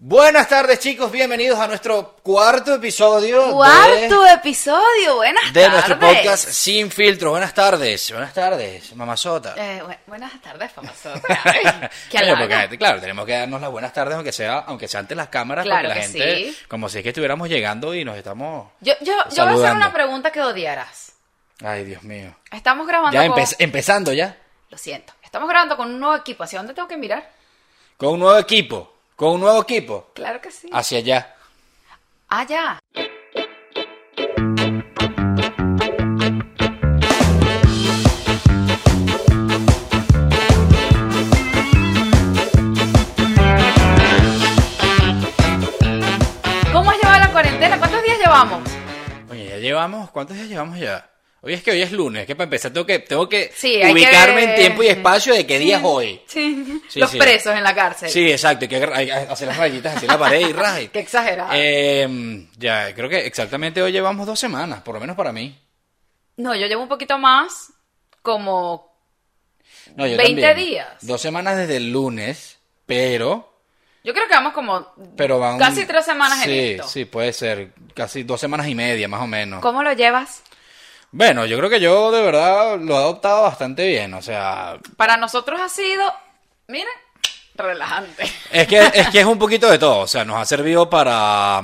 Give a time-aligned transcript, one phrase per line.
[0.00, 5.88] Buenas tardes chicos, bienvenidos a nuestro cuarto episodio Cuarto episodio, buenas de, de tardes.
[5.88, 7.30] nuestro podcast Sin Filtro.
[7.30, 9.54] Buenas tardes, buenas tardes, mamazota.
[9.56, 14.86] Eh, bu- buenas tardes, porque, claro, tenemos que darnos las buenas tardes aunque sea, aunque
[14.86, 16.56] sea ante las cámaras, Claro porque la gente, sí.
[16.68, 18.70] como si es que estuviéramos llegando y nos estamos...
[18.80, 21.10] Yo, yo, yo voy a hacer una pregunta que odiarás.
[21.64, 22.36] Ay, Dios mío.
[22.52, 23.36] Estamos grabando Ya con...
[23.36, 24.36] empe- empezando ya,
[24.70, 25.12] Lo siento.
[25.24, 26.44] Estamos grabando con un nuevo equipo.
[26.44, 27.28] ¿Hacia dónde tengo que mirar?
[27.96, 30.70] con un nuevo equipo, con un nuevo equipo, Claro que sí.
[30.72, 31.34] hacia allá.
[32.48, 32.78] Ya.
[46.72, 47.78] ¿Cómo has llevado la cuarentena?
[47.78, 48.60] ¿Cuántos días llevamos?
[49.30, 51.10] Oye, ya llevamos, ¿cuántos días llevamos ya?
[51.40, 54.44] Hoy es que hoy es lunes, que para empezar tengo que, tengo que Sí, ubicarme
[54.44, 56.20] que- en tiempo y espacio de qué día es hoy.
[56.26, 56.82] Sí.
[56.88, 57.18] Sí, Los sí.
[57.18, 58.10] presos en la cárcel.
[58.10, 58.76] Sí, exacto, hay que
[59.30, 60.88] hacer las rayitas en la pared y ray.
[60.92, 61.50] Qué exagerado.
[61.54, 65.56] Eh, ya, creo que exactamente hoy llevamos dos semanas, por lo menos para mí.
[66.38, 67.72] No, yo llevo un poquito más,
[68.22, 68.92] como
[69.94, 70.68] No, yo 20 también.
[70.70, 70.88] días.
[71.02, 73.44] Dos semanas desde el lunes, pero...
[74.02, 76.88] Yo creo que vamos como pero van casi tres semanas sí, en esto.
[76.88, 79.60] Sí, puede ser, casi dos semanas y media más o menos.
[79.60, 80.42] ¿Cómo lo llevas?
[81.10, 85.16] Bueno, yo creo que yo de verdad lo he adoptado bastante bien, o sea, Para
[85.16, 86.04] nosotros ha sido,
[86.66, 86.86] miren,
[87.54, 88.30] relajante.
[88.52, 91.62] Es que, es que es un poquito de todo, o sea, nos ha servido para,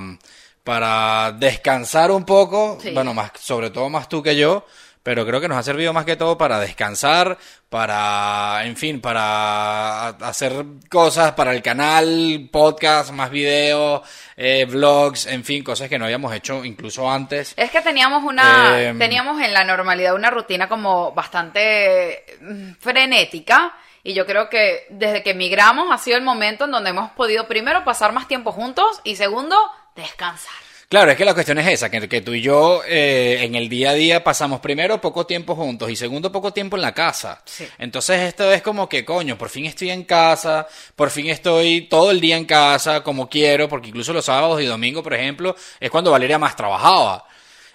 [0.65, 2.91] para descansar un poco, Sí.
[2.93, 4.67] bueno, más, sobre todo más tú que yo,
[5.05, 7.37] pero creo que nos ha servido más que todo para descansar,
[7.69, 14.01] para, en fin, para hacer cosas para el canal, podcast, más videos,
[14.35, 17.53] eh, vlogs, en fin, cosas que no habíamos hecho incluso antes.
[17.55, 23.75] Es que teníamos una, Eh, teníamos en la normalidad una rutina como bastante mm, frenética.
[24.03, 27.47] Y yo creo que desde que emigramos ha sido el momento en donde hemos podido
[27.47, 29.57] primero pasar más tiempo juntos y segundo,
[29.95, 30.74] descansar.
[30.89, 33.69] Claro, es que la cuestión es esa, que, que tú y yo eh, en el
[33.69, 37.43] día a día pasamos primero poco tiempo juntos y segundo poco tiempo en la casa.
[37.45, 37.67] Sí.
[37.79, 42.11] Entonces esto es como que, coño, por fin estoy en casa, por fin estoy todo
[42.11, 45.91] el día en casa como quiero, porque incluso los sábados y domingos, por ejemplo, es
[45.91, 47.27] cuando Valeria más trabajaba.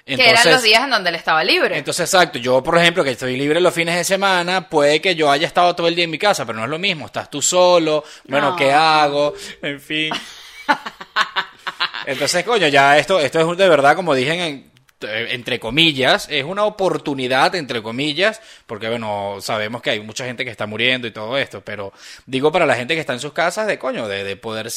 [0.05, 1.77] que eran los días en donde él estaba libre.
[1.77, 5.29] Entonces, exacto, yo por ejemplo que estoy libre los fines de semana, puede que yo
[5.29, 7.41] haya estado todo el día en mi casa, pero no es lo mismo, estás tú
[7.41, 8.55] solo, bueno, No.
[8.55, 9.33] ¿qué hago?
[9.61, 10.11] En fin.
[12.05, 14.65] Entonces, coño, ya esto, esto es de verdad, como dije,
[15.01, 20.43] eh, entre comillas, es una oportunidad, entre comillas, porque bueno, sabemos que hay mucha gente
[20.43, 21.93] que está muriendo y todo esto, pero
[22.25, 24.69] digo para la gente que está en sus casas, de coño, de, de poder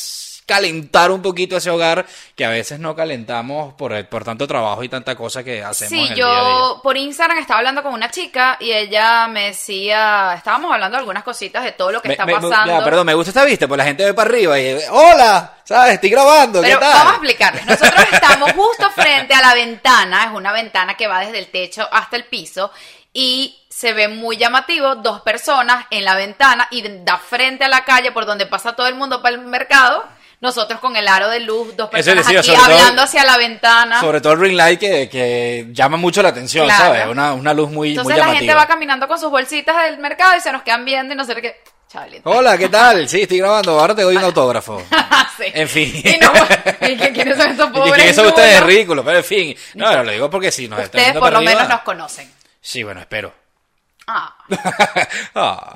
[0.55, 2.05] calentar un poquito ese hogar
[2.37, 6.01] que a veces no calentamos por, por tanto trabajo y tanta cosa que hacemos Sí,
[6.01, 6.49] en el día a día.
[6.59, 11.01] yo por Instagram estaba hablando con una chica y ella me decía, estábamos hablando de
[11.01, 12.67] algunas cositas de todo lo que Me- está me- pasando.
[12.79, 15.95] ya, perdón, me gusta esta vista, pues la gente ve para arriba y hola, ¿sabes?
[15.95, 16.93] Estoy grabando, ¿qué Pero tal?
[16.93, 17.67] vamos a explicarles.
[17.67, 21.89] Nosotros estamos justo frente a la ventana, es una ventana que va desde el techo
[21.91, 22.71] hasta el piso
[23.13, 27.85] y se ve muy llamativo dos personas en la ventana y da frente a la
[27.85, 30.05] calle por donde pasa todo el mundo para el mercado.
[30.43, 34.01] Nosotros con el aro de luz, dos personas decía, aquí todo- hablando hacia la ventana.
[34.01, 36.85] Sobre todo el ring light que, que llama mucho la atención, Claro.
[36.85, 37.07] ¿sabes?
[37.07, 38.39] Una, una luz muy, Entonces muy la llamativa.
[38.41, 41.25] gente va caminando con sus bolsitas del mercado y se nos quedan viendo y no
[41.25, 41.63] sé qué.
[41.89, 42.29] Chavalito.
[42.31, 43.09] Hola, ¿qué tal?
[43.09, 44.83] Sí, estoy grabando, ahora te doy un autógrafo.
[45.35, 45.45] Sí.
[45.55, 45.91] En fin.
[46.05, 46.31] Y, no,
[46.87, 47.95] ¿y qué- quiénes son estos ¿Y pobres?
[47.95, 48.61] quiénes son ustedes?
[48.63, 49.57] Ridículos, pero en fin.
[49.75, 52.31] No, no, lo digo porque si nos están Ustedes por lo menos nos conocen.
[52.61, 53.33] Sí, bueno, espero.
[54.07, 54.35] Ah.
[55.35, 55.73] Ah.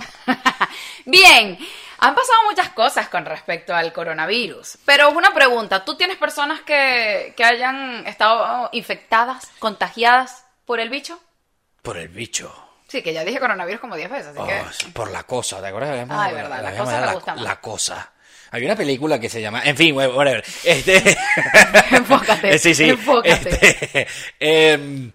[1.07, 1.57] Bien,
[1.99, 7.35] han pasado muchas cosas con respecto al coronavirus, pero una pregunta, ¿tú tienes personas que,
[7.37, 11.19] que hayan estado infectadas, contagiadas por el bicho?
[11.83, 12.53] Por el bicho.
[12.89, 14.93] Sí, que ya dije coronavirus como 10 veces, así Oh, que...
[14.93, 16.07] por la cosa, ¿te acuerdas?
[16.09, 17.45] Ay, verdad, la habíamos cosa me la, gusta más.
[17.45, 18.13] la cosa.
[18.53, 20.45] Había una película que se llama, en fin, whatever.
[20.63, 21.17] Este,
[21.91, 22.91] Enfócate, sí, sí.
[22.91, 23.51] enfócate.
[23.51, 24.07] Este,
[24.39, 25.11] em,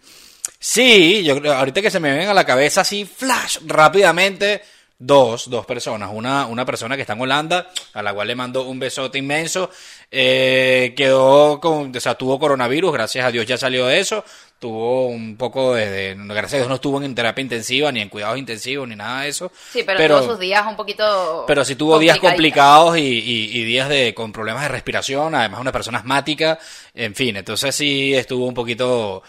[0.60, 4.62] sí, yo creo, ahorita que se me ven a la cabeza así, flash, rápidamente,
[5.04, 6.12] dos, dos personas.
[6.14, 9.70] Una, una persona que está en Holanda, a la cual le mando un besote inmenso,
[10.12, 14.24] eh, quedó con, o sea, tuvo coronavirus, gracias a Dios ya salió de eso,
[14.60, 18.10] tuvo un poco de, de- gracias a Dios no estuvo en terapia intensiva, ni en
[18.10, 19.52] cuidados intensivos, ni nada de eso.
[19.72, 21.46] Sí, pero, tuvo sus días un poquito...
[21.48, 25.60] Pero sí tuvo días complicados y, y- y días de con problemas de respiración, además
[25.62, 26.60] una persona asmática,
[26.94, 29.24] en fin, entonces sí estuvo un poquito...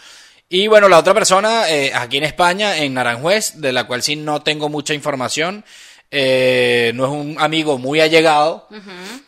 [0.55, 4.15] Y bueno, la otra persona, eh, aquí en España, en Naranjuez, de la cual sí
[4.15, 5.65] no tengo mucha información,
[6.11, 8.67] eh, no es un amigo muy allegado,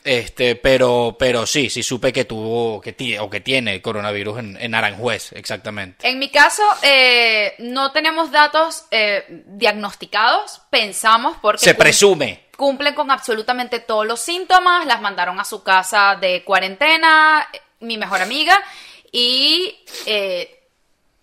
[0.03, 4.57] este, pero, pero sí, sí supe que tuvo, que tiene, o que tiene coronavirus en,
[4.61, 6.07] en Aranjuez, exactamente.
[6.07, 11.65] En mi caso, eh, no tenemos datos eh, diagnosticados, pensamos porque...
[11.65, 12.49] Se presume.
[12.55, 17.47] cumplen con absolutamente todos los síntomas, las mandaron a su casa de cuarentena,
[17.79, 18.63] mi mejor amiga,
[19.11, 19.75] y
[20.05, 20.54] eh,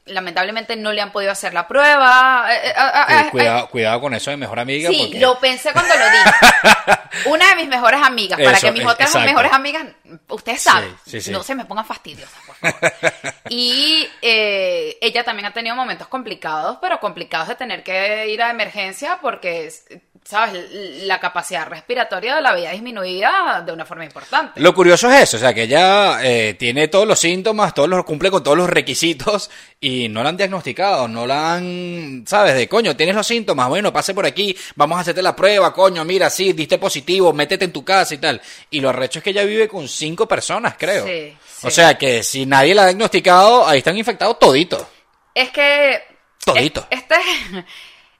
[0.06, 2.46] lamentablemente no le han podido hacer la prueba.
[2.50, 4.90] Eh, eh, ah, ah, cuidado, cuidado con eso de mejor amiga.
[4.90, 6.98] Sí, lo pensé cuando lo dije.
[7.26, 9.86] Una de mis mejores amigas, para que mis otras mejores amigas,
[10.28, 10.96] ustedes saben,
[11.30, 12.92] no se me pongan fastidiosas, por favor.
[13.48, 19.18] y ella también ha tenido momentos complicados, pero complicados de tener que ir a emergencia
[19.20, 19.70] porque
[20.24, 20.70] ¿sabes?
[21.04, 24.60] La capacidad respiratoria de la vida disminuida de una forma importante.
[24.60, 28.04] Lo curioso es eso, o sea, que ella eh, tiene todos los síntomas, todos los,
[28.04, 32.54] cumple con todos los requisitos y no la han diagnosticado, no la han, ¿sabes?
[32.54, 36.04] De coño, tienes los síntomas, bueno, pase por aquí, vamos a hacerte la prueba, coño,
[36.04, 38.40] mira, sí, diste positivo, métete en tu casa y tal.
[38.70, 41.04] Y lo arrecho es que ella vive con cinco personas, creo.
[41.06, 44.86] Sí, O sea, que si nadie la ha diagnosticado, ahí están infectados toditos.
[45.34, 46.00] Es que...
[46.44, 46.86] Todito.
[46.90, 47.14] Este...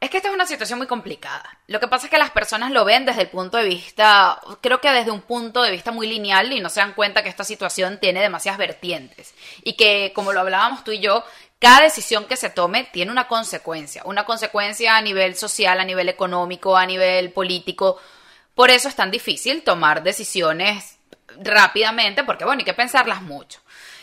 [0.02, 1.48] Es que esta es una situación muy complicada.
[1.68, 4.80] Lo que pasa es que las personas lo ven desde el punto de vista, creo
[4.80, 7.44] que desde un punto de vista muy lineal y no se dan cuenta que esta
[7.44, 9.32] situación tiene demasiadas vertientes
[9.62, 11.22] y que, como lo hablábamos tú y yo,
[11.60, 16.08] cada decisión que se tome tiene una consecuencia, una consecuencia a nivel social, a nivel
[16.08, 17.96] económico, a nivel político.
[18.56, 20.98] Por eso es tan difícil tomar decisiones
[21.40, 23.60] rápidamente, porque bueno, hay que pensarlas mucho.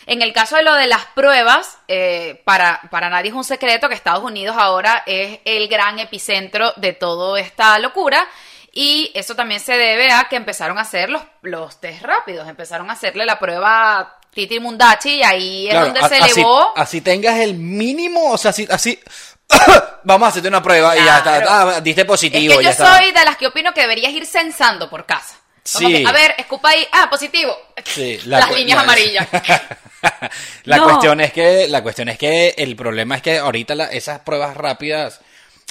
[0.09, 3.88] En el caso de lo de las pruebas, eh, para, para nadie es un secreto
[3.88, 8.27] que Estados Unidos ahora es el gran epicentro de toda esta locura.
[8.73, 12.89] Y eso también se debe a que empezaron a hacer los, los test rápidos, empezaron
[12.89, 16.73] a hacerle la prueba Titi Mundachi y ahí es donde se elevó.
[16.75, 19.00] Así tengas el mínimo, o sea, así, así
[20.03, 22.53] vamos a hacerte una prueba y ya está, ah, diste positivo.
[22.53, 25.35] Es que yo soy de las que opino que deberías ir censando por casa.
[25.63, 26.03] sí.
[26.03, 27.55] a ver, escupa ahí, ah, positivo.
[27.85, 29.27] Sí, Las líneas amarillas.
[30.63, 34.56] la cuestión es que la cuestión es que el problema es que ahorita esas pruebas
[34.56, 35.22] rápidas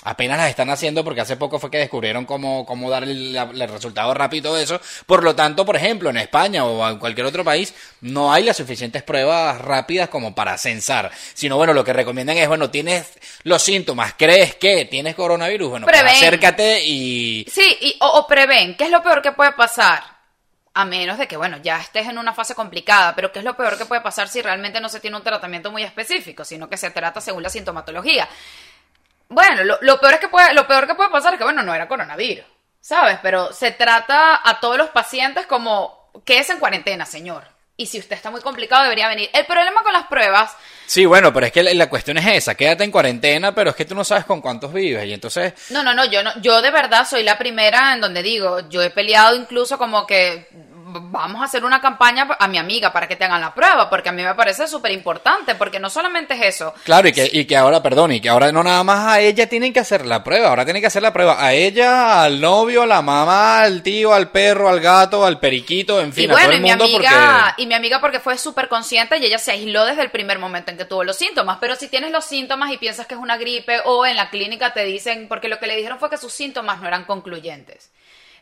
[0.04, 3.36] apenas las están haciendo porque hace poco fue que descubrieron cómo, cómo dar el,
[3.68, 4.80] resultado rápido y todo eso.
[5.06, 8.56] Por lo tanto, por ejemplo, en España o en cualquier otro país no hay las
[8.56, 11.10] suficientes pruebas rápidas como para censar.
[11.34, 13.06] Sino, bueno, lo que recomiendan es, bueno, tienes
[13.42, 17.46] los síntomas, crees que tienes coronavirus, bueno, pues acércate y...
[17.50, 20.17] Sí, y, o, o prevén, ¿qué es lo peor que puede pasar?
[20.78, 23.56] A menos de que, bueno, ya estés en una fase complicada, pero ¿qué es lo
[23.56, 26.76] peor que puede pasar si realmente no se tiene un tratamiento muy específico, sino que
[26.76, 28.28] se trata según la sintomatología?
[29.28, 31.74] Bueno, lo, peor, es que puede, lo peor que puede pasar es que, bueno, no
[31.74, 32.44] era coronavirus,
[32.80, 33.18] ¿sabes?
[33.20, 37.42] Pero se trata a todos los pacientes como, que es en cuarentena, señor?
[37.80, 39.30] Y si usted está muy complicado, debería venir.
[39.32, 40.56] El problema con las pruebas.
[40.84, 42.56] Sí, bueno, pero es que la, cuestión es esa.
[42.56, 45.06] Quédate en cuarentena, pero es que tú no sabes con cuántos vives.
[45.06, 45.54] Y entonces.
[45.70, 46.04] No, no, no.
[46.04, 48.68] Yo, no, yo de verdad soy la primera en donde digo.
[48.68, 50.48] Yo he peleado incluso como que
[50.92, 54.08] vamos a hacer una campaña a mi amiga para que te hagan la prueba, porque
[54.08, 56.74] a mí me parece súper importante, porque no solamente es eso.
[56.84, 59.48] Claro, y que, y que ahora, perdón, y que ahora no nada más a ella
[59.48, 62.82] tienen que hacer la prueba, ahora tienen que hacer la prueba a ella, al novio,
[62.82, 66.50] a la mamá, al tío, al perro, al gato, al periquito, en fin, a todo
[66.50, 69.84] el mundo mi amiga, Y mi amiga porque fue súper consciente y ella se aisló
[69.84, 72.78] desde el primer momento en que tuvo los síntomas, pero si tienes los síntomas y
[72.78, 75.76] piensas que es una gripe o en la clínica te dicen, porque lo que le
[75.76, 77.90] dijeron fue que sus síntomas no eran concluyentes.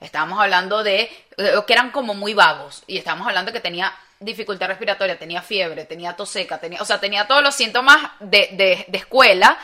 [0.01, 1.03] Estábamos hablando de
[1.37, 5.43] eh, que eran como muy vagos y estábamos hablando de que tenía dificultad respiratoria, tenía
[5.43, 9.59] fiebre, tenía tos seca, tenía, o sea, tenía todos los síntomas de, de, escuela.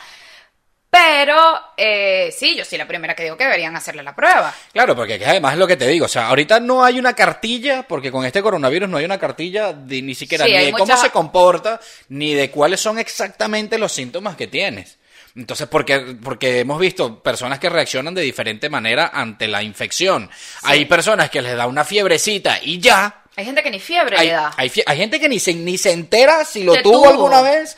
[0.89, 1.35] Pero
[1.75, 4.53] eh, sí, yo soy la primera que digo que deberían hacerle la prueba.
[4.71, 6.05] Claro, porque además es lo que te digo.
[6.05, 9.73] O sea, ahorita no hay una cartilla, porque con este coronavirus no hay una cartilla
[9.73, 11.79] de, ni siquiera ni de cómo se comporta,
[12.09, 14.99] ni de cuáles son exactamente los síntomas que tienes.
[15.35, 20.29] Entonces, porque, porque hemos visto personas que reaccionan de diferente manera ante la infección.
[20.61, 23.23] Hay personas que les da una fiebrecita y ya.
[23.35, 24.53] Hay gente que ni fiebre le da.
[24.57, 27.75] Hay, gente que ni se, ni se entera si lo tuvo, alguna vez.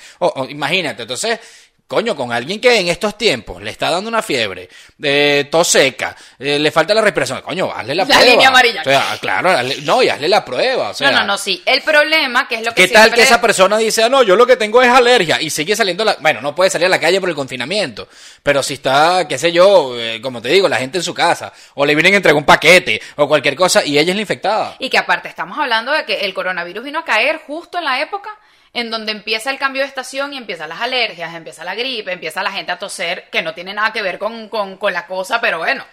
[0.49, 1.39] imagínate, entonces
[1.87, 6.15] Coño, con alguien que en estos tiempos le está dando una fiebre, de tos seca,
[6.39, 8.23] eh, le falta la respiración, coño, hazle la, prueba.
[8.23, 8.83] La línea amarilla.
[9.21, 9.51] claro,
[9.83, 10.89] no, y hazle la prueba.
[10.89, 11.61] O sea, no, no, no, sí.
[11.63, 14.35] El problema, que es lo que ¿Qué tal que esa persona dice, ah, no, yo
[14.35, 16.17] lo que tengo es alergia y sigue saliendo, la...
[16.21, 18.07] bueno, no puede salir a la calle por el confinamiento,
[18.41, 21.53] pero si está, qué sé yo, eh, como te digo, la gente en su casa,
[21.75, 24.75] o le vienen a entregar un paquete, o cualquier cosa, y ella es la infectada.
[24.79, 28.01] Y que aparte estamos hablando de que el coronavirus vino a caer justo en la
[28.01, 28.31] época
[28.75, 32.43] en donde empieza el cambio de estación y empiezan las alergias, empieza la gripe, empieza
[32.43, 34.49] la gente a toser, que no tiene nada que ver con,
[34.91, 35.85] la cosa, pero bueno,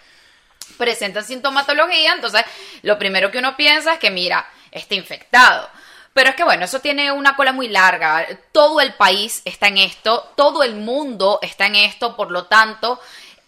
[0.77, 2.43] presentan sintomatología, entonces
[2.81, 5.69] lo primero que uno piensa es que, mira, está infectado.
[6.13, 8.27] Pero es que bueno, eso tiene una cola muy larga.
[8.51, 12.99] Todo el país está en esto, todo el mundo está en esto, por lo tanto,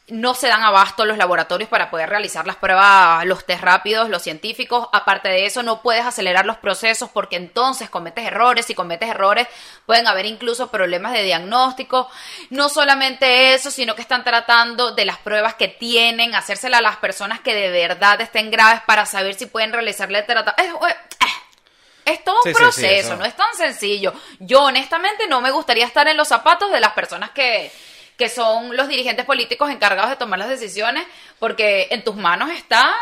[0.07, 4.21] no se dan abasto los laboratorios para poder realizar las pruebas, los test rápidos, los
[4.21, 4.87] científicos.
[4.93, 8.67] Aparte de eso, no puedes acelerar los procesos porque entonces cometes errores.
[8.67, 9.47] Si cometes errores,
[9.87, 12.07] pueden haber incluso problemas de diagnóstico.
[12.51, 16.97] No solamente eso, sino que están tratando de las pruebas que tienen, hacérselas a las
[16.97, 20.85] personas que de verdad estén graves para saber si pueden realizarle tratamiento.
[20.85, 20.95] Es,
[22.05, 23.15] es todo un Sí, sí, sí, proceso, eso.
[23.17, 24.13] no es tan sencillo.
[24.37, 27.71] Yo honestamente no me gustaría estar en los zapatos de las personas que,
[28.17, 31.03] que son los dirigentes políticos encargados de tomar las decisiones,
[31.39, 32.95] porque en tus manos está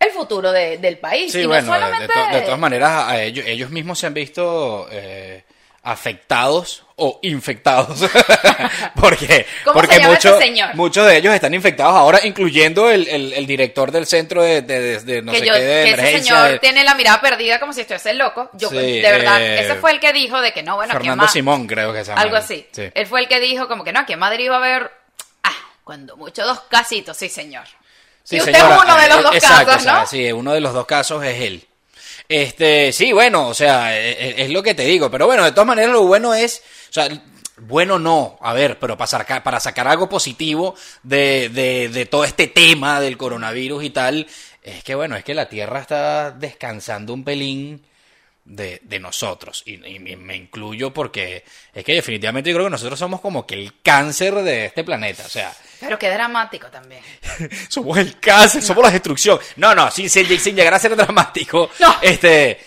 [0.00, 1.32] el futuro de- del país.
[1.32, 2.14] Sí, y bueno, no de- de, solamente...
[2.14, 5.44] to- de todas maneras, a ellos, ellos mismos se han visto eh,
[5.84, 8.00] afectados o infectados.
[9.00, 10.74] porque ¿Cómo porque se llama muchos- este señor?
[10.74, 14.80] muchos de ellos están infectados ahora, incluyendo el, el- el director del centro de, de-
[14.80, 16.34] de- de no que, sé yo, qué de que ese emergencia.
[16.36, 18.50] señor de- tiene la mirada perdida como si estuviese loco.
[18.54, 20.96] Yo, Sí, de verdad, eh, ese fue el que dijo de que no, bueno, aquí
[20.96, 22.22] en Fernando Ma- Simón, creo que se llama.
[22.22, 22.66] Algo así.
[22.72, 22.90] Sí.
[22.94, 24.90] Él fue el que dijo como que no, aquí en Madrid va a haber,
[25.42, 25.52] ah,
[25.84, 27.64] cuando mucho dos casitos, sí señor.
[28.22, 30.06] Sí, y usted señora, es uno de los eh, dos exacto, casos, o sea, ¿no?
[30.06, 31.66] sí, uno de los dos casos es él.
[32.28, 35.52] Este, sí, bueno, o sea, e- e- es, lo que te digo, pero bueno, de
[35.52, 37.08] todas maneras lo bueno es, o sea,
[37.58, 42.24] bueno no, a ver, pero para sacar, para sacar algo positivo de, de, de todo
[42.24, 44.26] este tema del coronavirus y tal,
[44.62, 47.84] es que bueno, es que la Tierra está descansando un pelín
[48.44, 49.62] de, de nosotros.
[49.66, 53.54] Y, y me- incluyo porque es que definitivamente yo creo que nosotros somos como que
[53.54, 55.24] el cáncer de este planeta.
[55.26, 57.02] O sea, Pero qué dramático también.
[57.68, 59.38] somos el cáncer, somos la destrucción.
[59.56, 61.70] No, no, sin, sin, sin llegar a ser dramático.
[61.80, 61.96] No.
[62.00, 62.58] Este.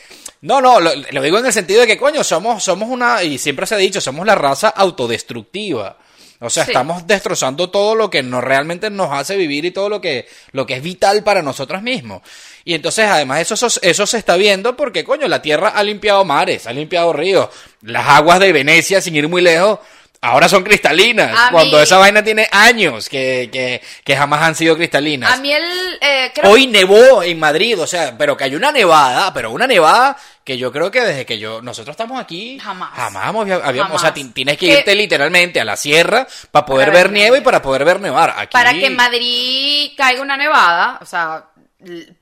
[0.41, 3.37] No, no, lo, lo digo en el sentido de que, coño, somos, somos una, y
[3.39, 5.97] siempre se ha dicho, somos la raza autodestructiva.
[6.39, 6.71] O sea, Sí.
[6.71, 10.67] estamos destrozando todo lo que nos, realmente nos hace vivir y todo lo que, lo
[10.67, 12.21] que es vital para nosotros mismos.
[12.63, 16.23] Y entonces, además, eso, eso, eso se está viendo porque, coño, la Tierra ha limpiado
[16.25, 17.49] mares, ha limpiado ríos.
[17.81, 19.79] Las aguas de Venecia, sin ir muy lejos,
[20.21, 21.31] ahora son cristalinas.
[21.37, 25.31] A cuando mí- esa vaina tiene años que, que, que jamás han sido cristalinas.
[25.31, 25.63] A mí el...
[26.01, 29.67] eh, creo Hoy nevó en Madrid, o sea, pero que hay una nevada, pero una
[29.67, 32.91] nevada que yo creo que desde que yo nosotros estamos aquí Jamás.
[32.95, 34.13] jamás hemos- habíamos, o sea, Jamás.
[34.13, 37.41] ti- tienes que Que- irte literalmente a la sierra para poder Para ver nieve y
[37.41, 38.33] para poder ver nevar.
[38.37, 41.43] Aquí para que en Madrid caiga una nevada, o sea,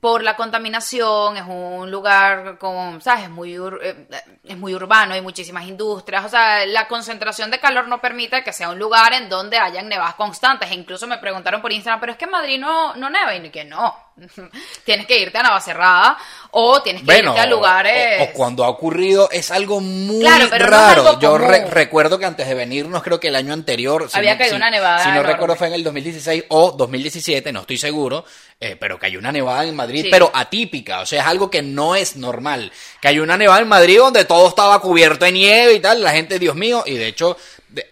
[0.00, 3.24] por la contaminación, es un lugar con, ¿sabes?
[3.24, 4.06] Es muy, ur- eh,
[4.44, 8.52] es muy urbano, hay muchísimas industrias, o sea, la concentración de calor no permite que
[8.52, 10.70] sea un lugar en donde hayan nevadas constantes.
[10.70, 13.64] E incluso me preguntaron por Instagram, pero es que Madrid no, no neva, y que
[13.64, 14.05] no.
[14.84, 16.16] tienes que irte a Navacerrada
[16.52, 18.20] o tienes que Bueno, irte a lugares...
[18.20, 21.08] o, o cuando ha ocurrido es algo muy Claro, pero no es raro.
[21.08, 24.32] algo Yo re- recuerdo que antes de venirnos, creo que el año anterior, si Había
[24.32, 27.60] no- caído si- una nevada Si no recuerdo fue en el 2016 o 2017, no
[27.60, 28.24] estoy seguro,
[28.58, 30.08] eh, pero cayó una nevada en Madrid, Sí.
[30.10, 32.72] pero atípica, o sea, es algo que no es normal.
[33.02, 36.38] Cayó una nevada en Madrid donde todo estaba cubierto de nieve y tal, la gente,
[36.38, 37.36] Dios mío, y de hecho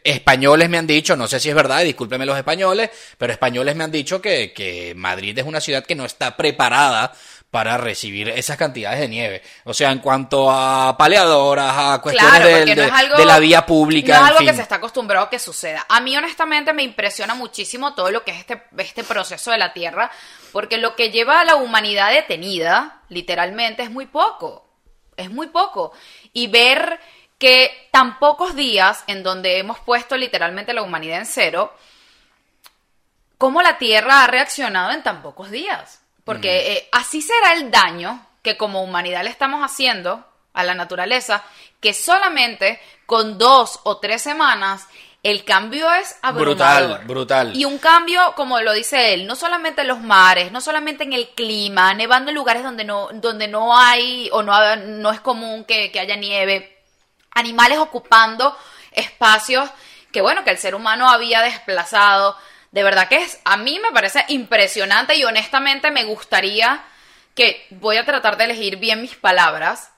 [0.02, 3.76] españoles me han dicho, no sé si es verdad, y discúlpeme los españoles, pero españoles
[3.76, 7.12] me han dicho que, que Madrid es una ciudad que no está preparada
[7.50, 9.42] para recibir esas cantidades de nieve.
[9.62, 13.16] O sea, en cuanto a paleadoras, a cuestiones Claro, del- porque no de, es algo,
[13.16, 14.48] de la vía pública, No es en algo fin.
[14.48, 15.86] que se está acostumbrado a que suceda.
[15.88, 19.72] A mí, honestamente, me impresiona muchísimo todo lo que es este, este proceso de la
[19.72, 20.10] Tierra,
[20.50, 24.62] porque lo que lleva a la humanidad detenida, literalmente, es muy poco.
[25.16, 25.92] Es muy poco.
[26.32, 26.98] Y ver
[27.44, 31.74] que tan pocos días en donde hemos puesto literalmente la humanidad en cero,
[33.36, 36.00] cómo la Tierra ha reaccionado en tan pocos días.
[36.24, 40.24] Porque eh, así será el daño que como humanidad le estamos haciendo
[40.54, 41.44] a la naturaleza,
[41.80, 44.88] que solamente con dos o tres semanas
[45.22, 46.54] el cambio es abrumador.
[46.56, 47.54] Brutal, brutal.
[47.54, 51.12] Y un cambio, como lo dice él, no solamente en los mares, no solamente en
[51.12, 55.64] el clima, nevando en lugares donde no, donde no hay o no, no es común
[55.64, 56.73] que, que haya nieve,
[57.34, 58.56] animales ocupando
[58.92, 59.68] espacios
[60.14, 62.36] que bueno, que el ser humano había desplazado.
[62.70, 66.84] De verdad que es, a mí me parece impresionante y honestamente me gustaría
[67.34, 69.90] que voy a tratar de elegir bien mis palabras.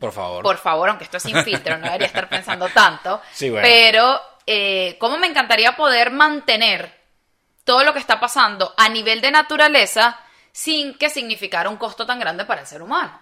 [0.00, 0.44] Por favor.
[0.44, 3.20] Por favor, aunque esto es sin filtro, no debería estar pensando tanto.
[3.32, 3.66] Sí, bueno.
[3.68, 6.96] Pero, eh, ¿cómo me encantaría poder mantener
[7.64, 10.20] todo lo que está pasando a nivel de naturaleza
[10.52, 13.20] sin que significara un costo tan grande para el ser humano?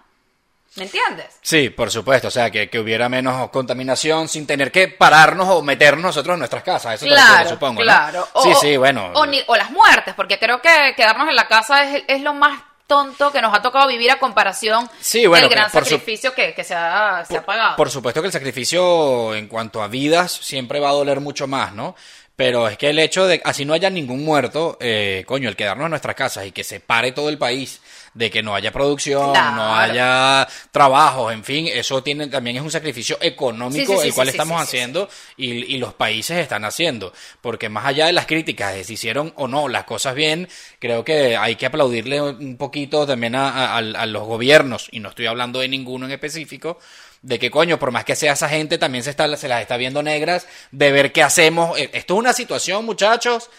[0.75, 1.25] ¿Me entiendes?
[1.41, 5.61] Sí, por supuesto, o sea, que, que hubiera menos contaminación sin tener que pararnos o
[5.63, 7.85] meternos nosotros en nuestras casas, eso Claro, refieres, supongo, ¿no?
[7.85, 8.27] claro.
[8.33, 9.11] O- sí, sí, bueno.
[9.15, 12.33] O, ni- o las muertes, porque creo que quedarnos en la casa es, es lo
[12.35, 15.89] más tonto que nos ha tocado vivir a comparación Sí, bueno, del gran por su-
[15.95, 17.75] sacrificio que, que se, ha, se ha pagado.
[17.75, 21.73] Por supuesto que el sacrificio en cuanto a vidas siempre va a doler mucho más,
[21.73, 21.95] ¿no?
[22.35, 25.85] Pero es que el hecho de, así no haya ningún muerto, eh, coño, el quedarnos
[25.85, 27.81] en nuestras casas y que se pare todo el país
[28.17, 29.55] de que no haya producción, Claro.
[29.55, 34.07] no haya trabajos, en fin, eso tiene también es un sacrificio económico Sí, sí, sí,
[34.09, 35.07] el cual estamos haciendo
[35.37, 39.33] Y, y los países están haciendo, porque más allá de las críticas de si hicieron
[39.35, 43.77] o no las cosas bien, creo que hay que aplaudirle un poquito también a, a-
[43.77, 46.79] a- los gobiernos, y no estoy hablando de ninguno en específico,
[47.21, 49.77] de que coño, por más que sea esa gente, también se, está, se las está
[49.77, 51.77] viendo negras, de ver qué hacemos.
[51.77, 53.49] Eh, Esto es una situación, muchachos,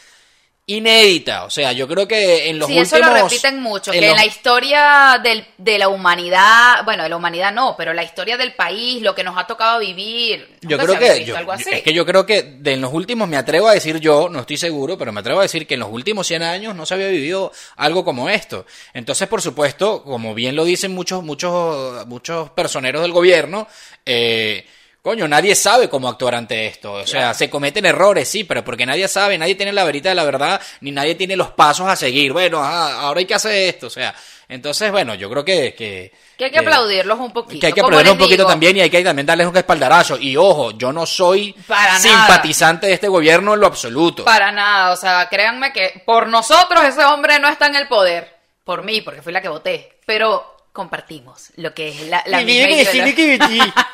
[0.68, 1.44] inédita.
[1.44, 2.92] O sea, yo creo que en los sí, últimos...
[3.00, 7.08] eso lo repiten mucho, en que en la historia del, de la humanidad, bueno, de
[7.08, 10.78] la humanidad no, pero la historia del país, lo que nos ha tocado vivir, Yo
[10.78, 11.70] creo que yo- algo así.
[11.72, 14.40] es que yo creo que de en los últimos me atrevo a decir yo, no
[14.40, 16.94] estoy seguro, pero me atrevo a decir que en los últimos 100 años no se
[16.94, 18.66] había vivido algo como esto.
[18.92, 23.66] Entonces, por supuesto, como bien lo dicen muchos muchos muchos personeros del gobierno,
[24.04, 24.66] eh,
[25.08, 26.92] coño, nadie sabe cómo actuar ante esto.
[26.92, 30.14] O sea, se cometen errores, sí, pero porque nadie sabe, nadie tiene la verita de
[30.14, 32.30] la verdad, ni nadie tiene los pasos a seguir.
[32.34, 34.14] Bueno, ah, ahora hay que hacer esto, o sea,
[34.50, 37.58] entonces, bueno, yo creo que que, que hay que aplaudirlos un poquito.
[37.58, 38.50] que hay que como aplaudirlo les un poquito digo.
[38.50, 40.18] también y hay que también darles un espaldarazo.
[40.18, 42.00] Y ojo, yo no soy Para nada.
[42.00, 44.26] simpatizante de este gobierno en lo absoluto.
[44.26, 48.36] Para nada, o sea, créanme que por nosotros ese hombre no está en el poder.
[48.62, 50.00] Por mí, porque fui la que voté.
[50.04, 52.68] Pero compartimos lo que es la, la misma.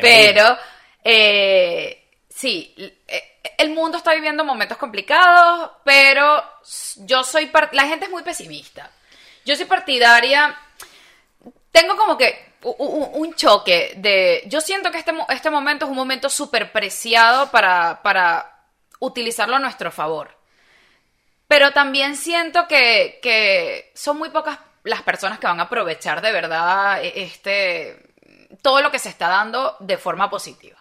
[0.00, 0.56] Pero,
[1.04, 2.74] eh, sí,
[3.06, 6.42] eh, el mundo está viviendo momentos complicados, pero
[6.98, 8.90] yo soy, la gente es muy pesimista.
[9.44, 10.56] Yo soy partidaria,
[11.72, 16.28] tengo como que un choque de, yo siento que este, este momento es un momento
[16.28, 18.64] súper preciado para, para
[19.00, 20.36] utilizarlo a nuestro favor.
[21.46, 27.02] Pero también siento que, son muy pocas las personas que van a aprovechar de verdad
[27.02, 28.07] e- este
[28.62, 30.76] todo lo que se está dando de forma positiva.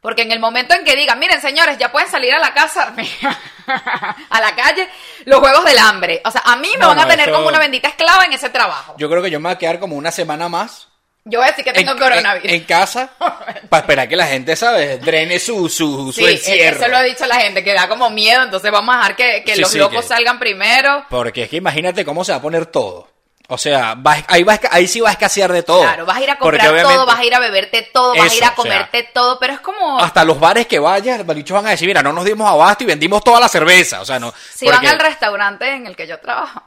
[0.00, 2.94] Porque en el momento en que digan, miren señores, ya pueden salir a la casa,
[4.30, 4.88] a la calle,
[5.24, 6.22] los juegos del hambre.
[6.24, 8.32] O sea, a mí me No, van a tener eso- como una bendita esclava en
[8.32, 8.92] ese trabajo.
[8.96, 10.86] Yo, Yo creo que yo me voy a quedar como una semana más
[11.24, 12.48] voy a decir que tengo en, coronavirus.
[12.48, 13.10] en- en casa
[13.68, 14.98] para esperar que la gente, ¿sabes?
[15.00, 16.76] Drene su, su, su sí, encierro.
[16.78, 19.42] eso lo ha dicho la gente, que da como miedo, entonces vamos a dejar que,
[19.44, 21.04] que Sí, los sí, locos que- salgan primero.
[21.10, 23.08] Porque es que imagínate cómo se va a poner todo.
[23.50, 25.80] O sea, va- ahí, va, a esca- ahí sí va a escasear de todo.
[25.80, 28.34] Claro, vas a ir a comprar todo, vas a ir a beberte todo, vas a
[28.36, 29.98] ir a o sea, comerte todo, pero es como...
[29.98, 32.84] Hasta los bares que vayas, los bichos van a decir, mira, no nos dimos abasto
[32.84, 34.02] y vendimos toda la cerveza.
[34.02, 34.34] O sea, no.
[34.54, 36.62] Si porque- van al restaurante en el que yo trabajo,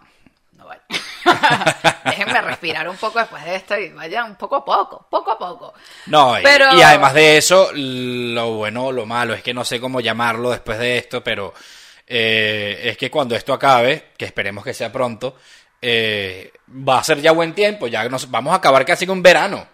[0.53, 0.83] no vayan.
[2.05, 5.73] Déjenme respirar un poco después de esto y vayan poco a poco, poco a poco.
[6.07, 9.79] No, Pero- y además de eso, lo bueno o lo malo, es que no sé
[9.79, 11.53] cómo llamarlo después de esto, pero
[12.07, 15.35] eh, es que cuando esto acabe, que esperemos que sea pronto,
[15.81, 19.65] eh, va a ser ya buen tiempo, ya nos vamos a acabar casi con verano.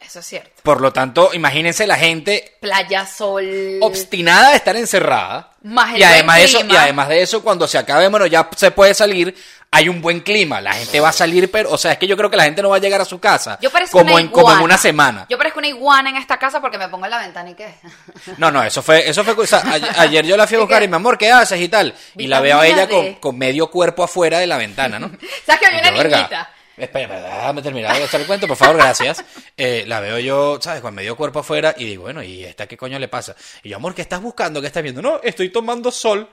[0.00, 0.50] Eso es cierto.
[0.62, 3.78] Por lo tanto, imagínense la gente Playa, sol.
[3.80, 5.52] obstinada de estar encerrada.
[5.62, 8.48] Más el y además de eso, y además de eso, cuando se acabe, bueno, ya
[8.54, 9.34] se puede salir,
[9.70, 12.16] hay un buen clima, la gente va a salir, pero, o sea, es que yo
[12.16, 14.22] creo que la gente no va a llegar a su casa Yo parezco como una
[14.22, 14.64] en, como en iguana.
[14.64, 15.26] una semana.
[15.28, 17.74] Yo parezco una iguana en esta casa porque me pongo en la ventana y qué.
[18.38, 19.62] No, no, eso fue, eso fue, o sea,
[19.98, 21.94] ayer yo la fui a ¿Y buscar y mi amor, ¿qué haces y tal?
[22.16, 25.10] Y la veo a ella con, con medio cuerpo afuera de la ventana, ¿no?
[25.46, 26.50] ¿Sabes que había una yo, verga, niñita?
[26.76, 29.24] Espera, déjame terminar de echar el cuento, por favor, gracias.
[29.56, 30.82] Eh, la veo yo, ¿sabes?
[30.82, 33.34] Con medio cuerpo afuera y digo, bueno, ¿y esta qué coño le pasa?
[33.62, 34.60] Y yo, amor, ¿qué estás buscando?
[34.60, 35.00] ¿Qué estás viendo?
[35.00, 36.28] No, estoy tomando sol.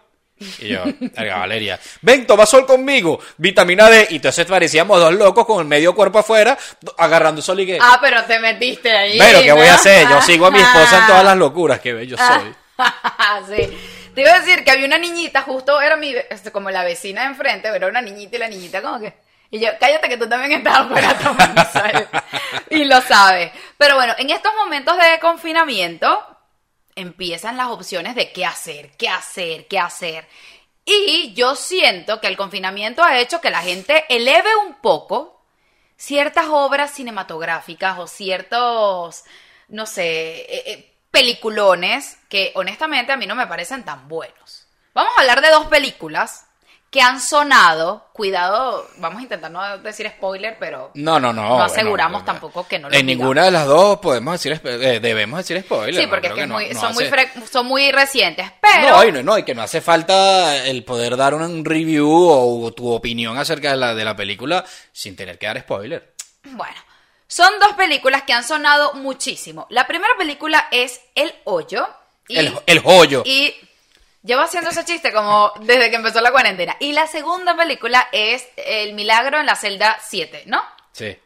[0.60, 0.84] Y yo,
[1.16, 4.08] Valeria, ven, toma sol conmigo, vitamina D.
[4.12, 6.58] Y entonces parecíamos dos locos con el medio cuerpo afuera,
[6.98, 7.78] agarrando sol y que...
[7.82, 9.18] Ah, pero te metiste ahí.
[9.18, 10.08] Pero, ¿qué voy a hacer?
[10.10, 12.56] Yo sigo a mi esposa en todas las locuras que bello soy.
[13.56, 13.78] sí.
[14.14, 17.22] Te iba a decir que había una niñita, justo era mi, este, como la vecina
[17.22, 19.14] de enfrente, pero era una niñita y la niñita como que...
[19.50, 22.08] Y yo, cállate que tú también estabas afuera tomando sol.
[22.72, 23.52] Y lo sabes.
[23.78, 26.33] Pero bueno, en estos momentos de confinamiento
[26.96, 30.28] empiezan las opciones de qué hacer, qué hacer, qué hacer.
[30.86, 35.42] Y yo siento que el confinamiento ha hecho que la gente eleve un poco
[35.96, 39.24] ciertas obras cinematográficas o ciertos,
[39.70, 44.68] no sé, eh, eh, peliculones que honestamente a mí no me parecen tan buenos.
[44.94, 46.48] Vamos a hablar de dos películas
[46.94, 51.58] que han sonado, cuidado, vamos a intentar no decir spoiler, pero No, no, no.
[51.58, 53.20] No aseguramos no, tampoco que no lo En digamos.
[53.24, 56.00] ninguna de las dos podemos decir, eh, debemos decir spoiler.
[56.04, 58.92] sí, porque es que muy- son, muy hace- son muy recientes, pero...
[58.92, 62.72] No, y no, no, y que no hace falta el poder dar un review o
[62.74, 66.14] tu opinión acerca de la, de la película sin tener que dar spoiler.
[66.44, 66.76] Bueno,
[67.26, 69.66] son dos películas que han sonado muchísimo.
[69.72, 71.88] La primera película es El Hoyo.
[72.28, 73.24] Y, El, el joyo.
[73.26, 73.52] y
[74.24, 76.76] llevo haciendo ese chiste como desde que empezó la cuarentena.
[76.80, 80.62] Y la segunda película es El Milagro en la celda 7, ¿no?
[80.92, 81.18] Sí.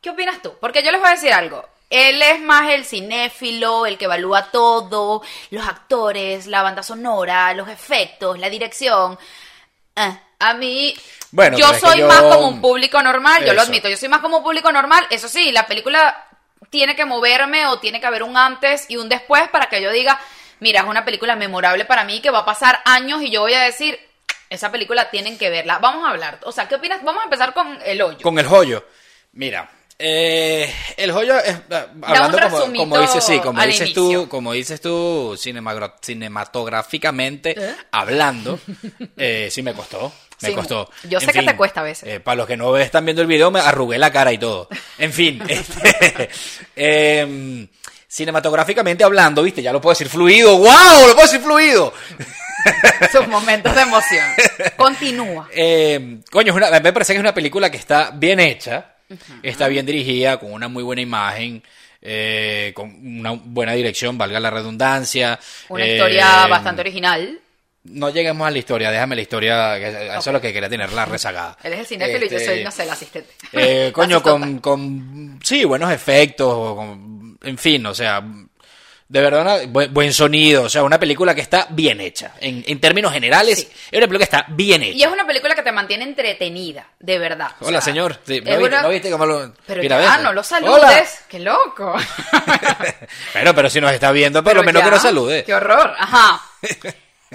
[0.00, 0.54] ¿Qué opinas tú?
[0.60, 1.64] Porque yo les voy a decir algo.
[1.90, 7.68] Él es más el cinéfilo, el que evalúa todo, los actores, la banda sonora, los
[7.68, 9.18] efectos, la dirección.
[9.96, 10.94] ah, a mí
[11.32, 14.20] Bueno, yo soy yo- más como un público normal, yo lo admito, yo soy más
[14.20, 16.26] como un público normal, eso sí, la película
[16.70, 19.90] tiene que moverme o tiene que haber un antes y un después para que yo
[19.90, 20.20] diga,
[20.60, 23.54] mira, es una película memorable para mí que va a pasar años y yo voy
[23.54, 23.98] a decir,
[24.50, 25.78] esa película tienen que verla.
[25.78, 27.02] Vamos a hablar, o sea, ¿qué opinas?
[27.02, 28.18] Vamos a empezar con El Hoyo.
[28.22, 28.84] Con el joyo.
[29.32, 34.22] Mira, eh, el joyo es eh, hablando como, como dices, sí, como dices inicio.
[34.22, 37.74] tú, como dices tú, cinematográficamente ¿Eh?
[37.90, 38.58] hablando,
[39.16, 40.12] eh, sí me costó.
[40.40, 40.88] Me Sí, costó.
[41.08, 42.08] yo sé que te cuesta a veces.
[42.08, 44.68] eh, para los que no están viendo el video, me arrugué la cara y todo.
[44.96, 46.30] En fin, este,
[46.76, 47.66] em,
[48.08, 50.56] cinematográficamente hablando, viste, ya lo puedo decir fluido.
[50.56, 51.06] ¡Wow!
[51.06, 51.92] Lo puedo decir fluido.
[53.12, 54.24] Sus momentos de emoción.
[54.76, 55.48] Continúa.
[55.54, 58.94] Eh, coño, una- me parece que es una película que está bien hecha,
[59.42, 61.62] está bien dirigida, con una muy buena imagen,
[62.02, 65.38] eh, con una buena dirección, valga la redundancia.
[65.68, 67.38] Una Eh, historia bastante original.
[67.84, 70.92] No lleguemos a la historia, déjame la historia, que eso es lo que quería tener,
[70.92, 71.56] la rezagada.
[71.62, 73.30] Él es el cinéfilo y yo Este, soy, no sé, el asistente.
[73.52, 78.22] eh, coño, con, con, sí, buenos efectos, con- en fin, o sea,
[79.10, 82.32] de verdad, una- buen, sonido, o sea, una película que está bien hecha.
[82.40, 83.68] En, en términos generales, Sí.
[83.90, 84.96] es una película que está bien hecha.
[84.98, 87.52] Y es una película que te mantiene entretenida, de verdad.
[87.60, 88.18] O Hola, sea, señor.
[88.26, 89.54] Sí, ¿no, viste, una- no viste cómo lo.?
[89.66, 90.42] Pero ya, no lo Hola.
[90.42, 91.24] saludes.
[91.28, 91.94] ¡Qué loco!
[93.32, 95.44] Bueno, pero si nos está viendo, por lo menos que nos salude.
[95.44, 95.94] ¡Qué horror!
[95.98, 96.40] Ajá.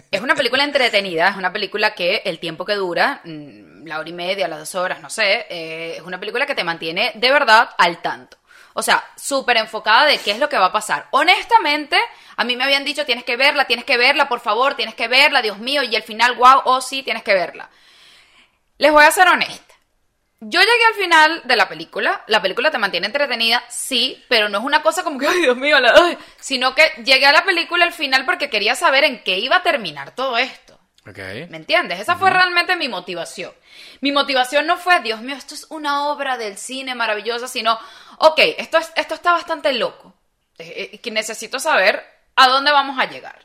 [0.10, 4.10] Es una película entretenida, es una película que el tiempo que dura, mm, la hora
[4.10, 7.32] y media, las dos horas, no sé, eh, es una película que te mantiene de
[7.32, 8.38] verdad al tanto.
[8.74, 11.08] O sea, súper enfocada de qué es lo que va a pasar.
[11.12, 11.98] Honestamente,
[12.38, 15.08] a mí me habían dicho, tienes que verla, tienes que verla, por favor, tienes que
[15.08, 17.70] verla, Dios mío, y al final, wow, oh sí, tienes que verla.
[18.78, 19.74] Les voy a ser honesta.
[20.46, 24.58] Yo llegué al final de la película, la película te mantiene entretenida, sí, pero no
[24.58, 27.46] es una cosa como que, ay Dios mío, la- ay", sino que llegué a la
[27.46, 30.78] película al final porque quería saber en qué iba a terminar todo esto.
[31.50, 32.00] ¿Me entiendes?
[32.00, 33.54] Esa fue realmente mi motivación.
[34.02, 37.78] Mi motivación no fue, Dios mío, esto es una obra del cine maravillosa, sino,
[38.19, 40.13] ok, esto, es, esto está bastante loco,
[40.58, 42.04] eh, que necesito saber
[42.36, 43.39] a dónde vamos a llegar.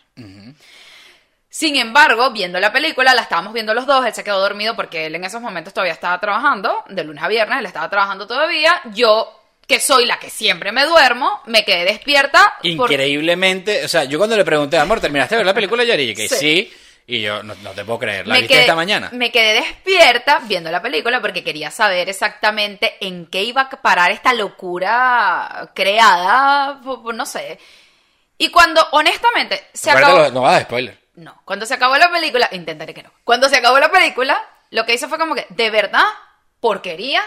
[1.50, 5.07] Sin embargo, viendo la película, la estábamos viendo los dos, él se quedó dormido porque
[5.07, 8.81] él en esos momentos todavía estaba trabajando, de lunes a viernes, él estaba trabajando todavía,
[8.92, 9.33] yo,
[9.66, 12.54] que soy la que siempre me duermo, me quedé despierta.
[12.76, 15.98] por- Increíblemente, o sea, yo cuando le pregunté, amor, ¿terminaste de ver la película ayer?
[16.00, 16.37] Y que Sí.
[16.37, 16.72] sí.
[17.11, 19.09] Y yo, no, no te puedo creer, ¿la me viste quedé, esta mañana?
[19.12, 24.11] me quedé despierta viendo la película porque quería saber exactamente en qué iba a parar
[24.11, 26.81] esta locura creada,
[27.14, 27.59] no sé.
[28.37, 30.18] Y cuando, honestamente, se acabó...
[30.18, 30.99] lo- no va a dar spoiler.
[31.14, 33.11] No, cuando se acabó la película, intentaré que no.
[33.25, 34.38] Cuando se acabó la película,
[34.71, 36.05] lo que hice fue como que, de verdad,
[36.61, 37.23] porquería.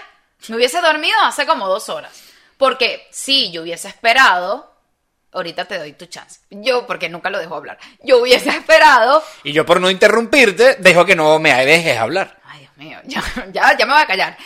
[0.48, 2.24] Me hubiese dormido hace como dos horas.
[2.58, 4.71] Porque si yo hubiese esperado,
[5.34, 6.42] ahorita te doy tu chance.
[6.50, 7.78] Yo, porque nunca lo dejo hablar.
[8.04, 9.24] Yo hubiese esperado.
[9.44, 12.40] Y yo por no interrumpirte, dejo que no me dejes hablar.
[12.46, 14.38] Ay, Dios mío, ya, ya, ya me voy a callar.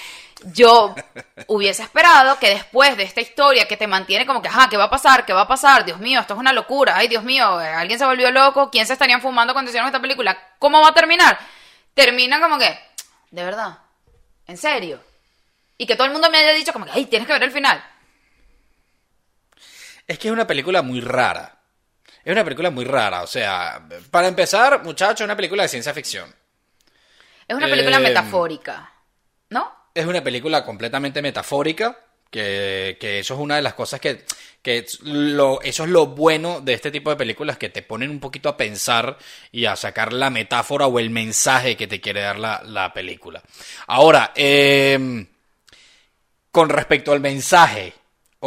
[0.54, 0.94] Yo
[1.48, 4.86] hubiese esperado que después de esta historia que te mantiene como que, ajá, ¿qué va
[4.86, 5.26] a pasar?
[5.26, 5.86] ¿Qué va a pasar?
[5.86, 6.96] Dios mío, esto es una locura.
[6.98, 8.70] Ay, Dios mío, eh, alguien se volvió loco.
[8.70, 10.38] ¿Quién se estarían fumando cuando hicieron esta película?
[10.60, 11.40] ¿Cómo va a terminar?
[11.94, 12.78] Termina como que,
[13.32, 13.80] de verdad,
[14.48, 15.00] en serio.
[15.78, 17.52] Y que todo el mundo me haya dicho como que, ay, tienes que ver el
[17.52, 17.84] final.
[20.08, 21.60] Es que es una película muy rara.
[22.24, 23.22] Es una película muy rara.
[23.24, 26.34] O sea, para empezar, muchachos, es una película de ciencia ficción.
[27.48, 28.92] Es una película Eh, metafórica,
[29.50, 29.72] ¿no?
[29.94, 32.00] Es una película completamente metafórica.
[32.32, 34.26] Que, que eso es una de las cosas que,
[34.62, 38.20] que lo, eso es lo bueno de este tipo de películas que te ponen un
[38.20, 39.18] poquito a pensar
[39.54, 43.42] y a sacar la metáfora o el mensaje que te quiere dar la, la película.
[43.88, 45.26] Ahora, eh,
[46.52, 47.94] con respecto al mensaje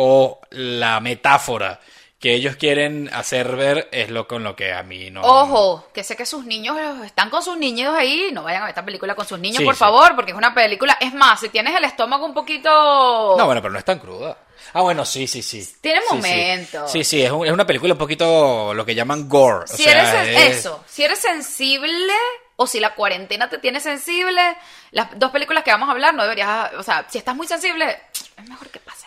[0.00, 1.80] o la metáfora
[2.20, 5.22] que ellos quieren hacer ver es lo con lo que a mí no.
[5.22, 8.70] Ojo, que sé que sus niños están con sus niños ahí, no vayan a ver
[8.70, 9.78] esta película con sus niños, Sí, por sí.
[9.78, 13.36] favor, porque es una película, es más, si tienes el estómago un poquito...
[13.38, 14.36] No, bueno, pero no es tan cruda.
[14.72, 15.64] Ah, bueno, sí, sí, sí.
[15.80, 16.90] Tiene Sí, momentos.
[16.90, 19.64] Sí, sí, es, un- es una película un poquito lo que llaman gore.
[19.64, 22.12] o si sea, eres es- eso, si eres sensible
[22.56, 24.42] o si la cuarentena te tiene sensible,
[24.90, 27.96] las dos películas que vamos a hablar no deberías, o sea, si estás muy sensible,
[28.36, 28.97] es mejor que pases.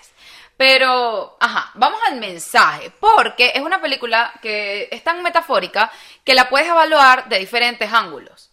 [0.62, 5.92] Pero, ajá, vamos al mensaje, porque es una película que es tan metafórica
[6.24, 8.52] que la puedes evaluar de diferentes ángulos.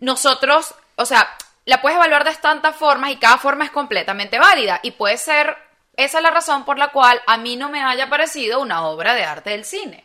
[0.00, 1.34] Nosotros, o sea,
[1.64, 5.56] la puedes evaluar de tantas formas y cada forma es completamente válida y puede ser,
[5.96, 9.14] esa es la razón por la cual a mí no me haya parecido una obra
[9.14, 10.04] de arte del cine.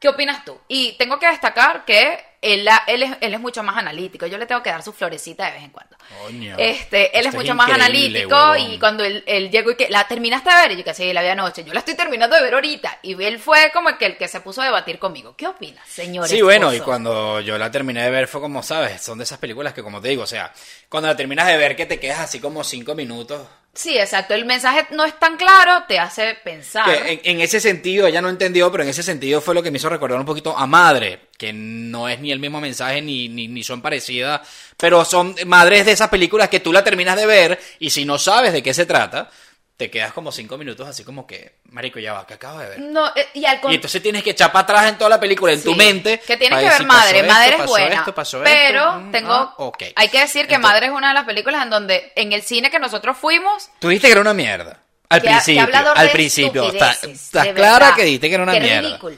[0.00, 0.58] ¿Qué opinas tú?
[0.66, 4.26] Y tengo que destacar que él, él, es, él es mucho más analítico.
[4.26, 5.96] Yo le tengo que dar su florecita de vez en cuando.
[6.22, 6.56] Coño.
[6.58, 8.60] Este, él es mucho más analítico huevón.
[8.60, 11.12] y cuando él, él llegó y que la terminaste de ver y yo que sí,
[11.12, 14.06] la vi anoche, yo la estoy terminando de ver ahorita y él fue como que
[14.06, 15.34] el que se puso a debatir conmigo.
[15.36, 16.28] ¿Qué opinas, señor?
[16.28, 19.02] Sí, bueno, y cuando yo la terminé de ver fue como, ¿sabes?
[19.02, 20.52] Son de esas películas que, como te digo, o sea,
[20.88, 23.46] cuando la terminas de ver que te quedas así como cinco minutos.
[23.74, 24.34] Sí, exacto.
[24.34, 26.88] El mensaje no es tan claro, te hace pensar.
[27.06, 29.78] En, en ese sentido, ella no entendió, pero en ese sentido fue lo que me
[29.78, 33.46] hizo recordar un poquito a Madre, que no es ni el mismo mensaje ni, ni,
[33.46, 34.40] ni son parecidas,
[34.76, 38.18] pero son madres de esas películas que tú la terminas de ver y si no
[38.18, 39.30] sabes de qué se trata,
[39.78, 42.80] te quedas como cinco minutos así como que, marico, ya va, que acabo de ver.
[42.80, 43.74] No, eh, y al Y contrario.
[43.76, 46.18] entonces tienes que echar para atrás en toda la película, en tu mente.
[46.18, 47.20] Que tienes que ver Madre.
[47.20, 47.94] esto, Madre es buena.
[47.94, 49.32] esto, pasó pero esto, mm, tengo.
[49.32, 49.82] ah, ok.
[49.94, 52.42] Hay que decir que Entonces- Madre es una de las películas en donde en el
[52.42, 53.70] cine que nosotros fuimos.
[53.78, 54.80] Tú dijiste que era una mierda.
[55.10, 55.94] Al que ha- que principio.
[55.94, 56.64] al principio.
[56.72, 57.94] Estás de clara verdad.
[57.94, 58.80] que dijiste que era una mierda.
[58.80, 59.16] ridículo.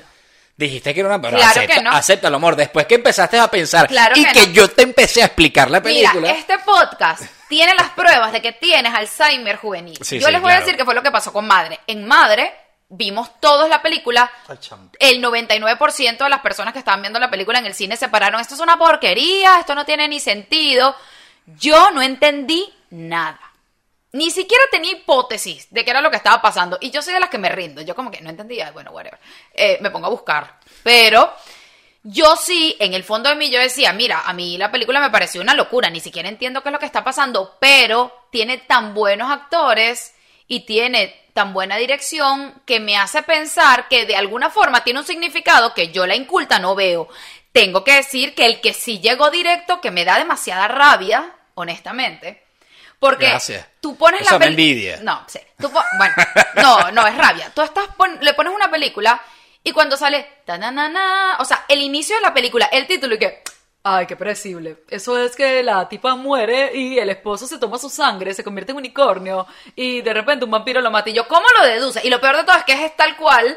[0.57, 1.91] Dijiste que era una pero Claro acepta- que no.
[1.91, 2.55] Acéptalo, amor.
[2.55, 4.53] Después que empezaste a pensar Claro y que que no.
[4.53, 6.21] yo te empecé a explicar la película.
[6.21, 9.99] Mira, este podcast tiene las pruebas de que tienes Alzheimer juvenil.
[10.03, 11.81] Sí, Yo sí, les voy a decir que fue lo que pasó con Madre.
[11.89, 12.55] En Madre
[12.89, 14.31] vimos todos la película.
[15.01, 18.41] El 99% de las personas que estaban viendo la película en el cine se pararon.
[18.41, 20.95] Esto es una porquería, esto no tiene ni sentido.
[21.59, 23.41] Yo no entendí nada.
[24.13, 26.79] Ni siquiera tenía hipótesis de qué era lo que estaba pasando.
[26.81, 27.83] Y yo soy de las que me rindo.
[27.83, 28.71] Yo como que no entendía.
[28.71, 29.19] Bueno, whatever.
[29.53, 30.61] Eh, me pongo a buscar.
[30.85, 31.35] Pero
[32.03, 35.11] yo sí, en el fondo de mí yo decía, mira, a mí la película me
[35.11, 35.91] pareció una locura.
[35.91, 37.57] Ni siquiera entiendo qué es lo que está pasando.
[37.61, 40.15] Pero tiene tan buenos actores
[40.47, 45.07] y tiene tan buena dirección que me hace pensar que de alguna forma tiene un
[45.07, 47.09] significado que yo la inculta no veo.
[47.53, 52.45] Tengo que decir que el que sí llegó directo, que me da demasiada rabia, honestamente,
[52.99, 53.67] porque Gracias.
[53.81, 54.99] tú pones Eso la envidia.
[55.03, 55.39] No, sí.
[55.59, 56.15] Tú Bueno,
[56.57, 57.51] no, no, es rabia.
[57.55, 59.21] Tú estás pon- le pones una película
[59.71, 63.43] y cuando sale tananana, o sea, el inicio de la película, el título y que
[63.83, 64.85] Ay, qué predecible.
[64.91, 68.73] Eso es que la tipa muere y el esposo se toma su sangre, se convierte
[68.73, 71.09] en unicornio y de repente un vampiro lo mata.
[71.09, 72.01] y yo, ¿cómo lo deduce?
[72.05, 73.57] Y lo peor de todo es que es tal cual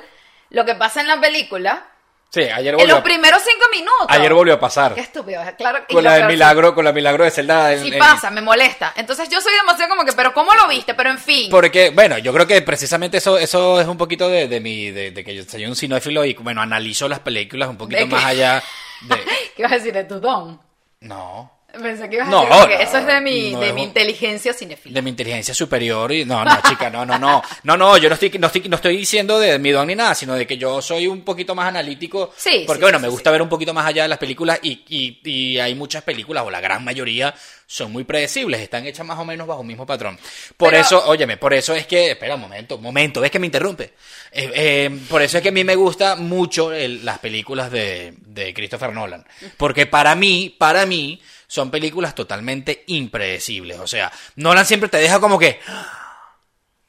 [0.49, 1.85] lo que pasa en la película
[2.33, 4.07] Sí, ayer en volvió, los primeros cinco minutos.
[4.09, 4.95] ayer volvió a pasar.
[4.95, 5.85] Qué estúpido, claro.
[5.87, 7.73] Con la del milagro, con la milagro de Zelda.
[7.73, 8.91] en- Sí en- pasa, me molesta.
[8.95, 10.95] Entonces yo soy demasiado como que, pero ¿cómo lo viste?
[10.95, 11.51] Pero en fin.
[11.51, 15.11] Porque, bueno, yo creo que precisamente eso, eso es un poquito de, de mi, de,
[15.11, 18.63] de que yo soy un cinéfilo y, bueno, analizo las películas un poquito más allá
[19.01, 19.15] de...
[19.15, 20.59] ¿Qué ibas a decir de tu don?
[21.01, 21.51] No.
[21.81, 23.73] Pensé que ibas a No, decir porque no, eso es de mi, no, de es
[23.73, 24.93] mi inteligencia cinéfila.
[24.93, 27.41] De mi inteligencia superior y no, no, chica, no, no, no.
[27.63, 30.13] No, no, yo no estoy, no estoy, no estoy diciendo de mi don ni nada,
[30.13, 32.31] sino de que yo soy un poquito más analítico.
[32.37, 34.19] Sí, Porque sí, bueno, sí, me sí, gusta ver un poquito más allá de las
[34.19, 37.33] películas y, y, y hay muchas películas, o la gran mayoría,
[37.65, 40.19] son muy predecibles, están hechas más o menos bajo un mismo patrón.
[40.55, 43.39] Por Pero- eso, óyeme, por eso es que, espera un momento, un momento, ves que
[43.39, 43.93] me interrumpe.
[44.31, 48.13] Eh, eh, por eso es que a mí me gusta mucho el- las películas de,
[48.19, 49.25] de Christopher Nolan.
[49.57, 51.19] Porque para mí, para mí,
[51.53, 53.77] son películas totalmente impredecibles.
[53.79, 55.59] O sea, Nolan siempre te deja como que,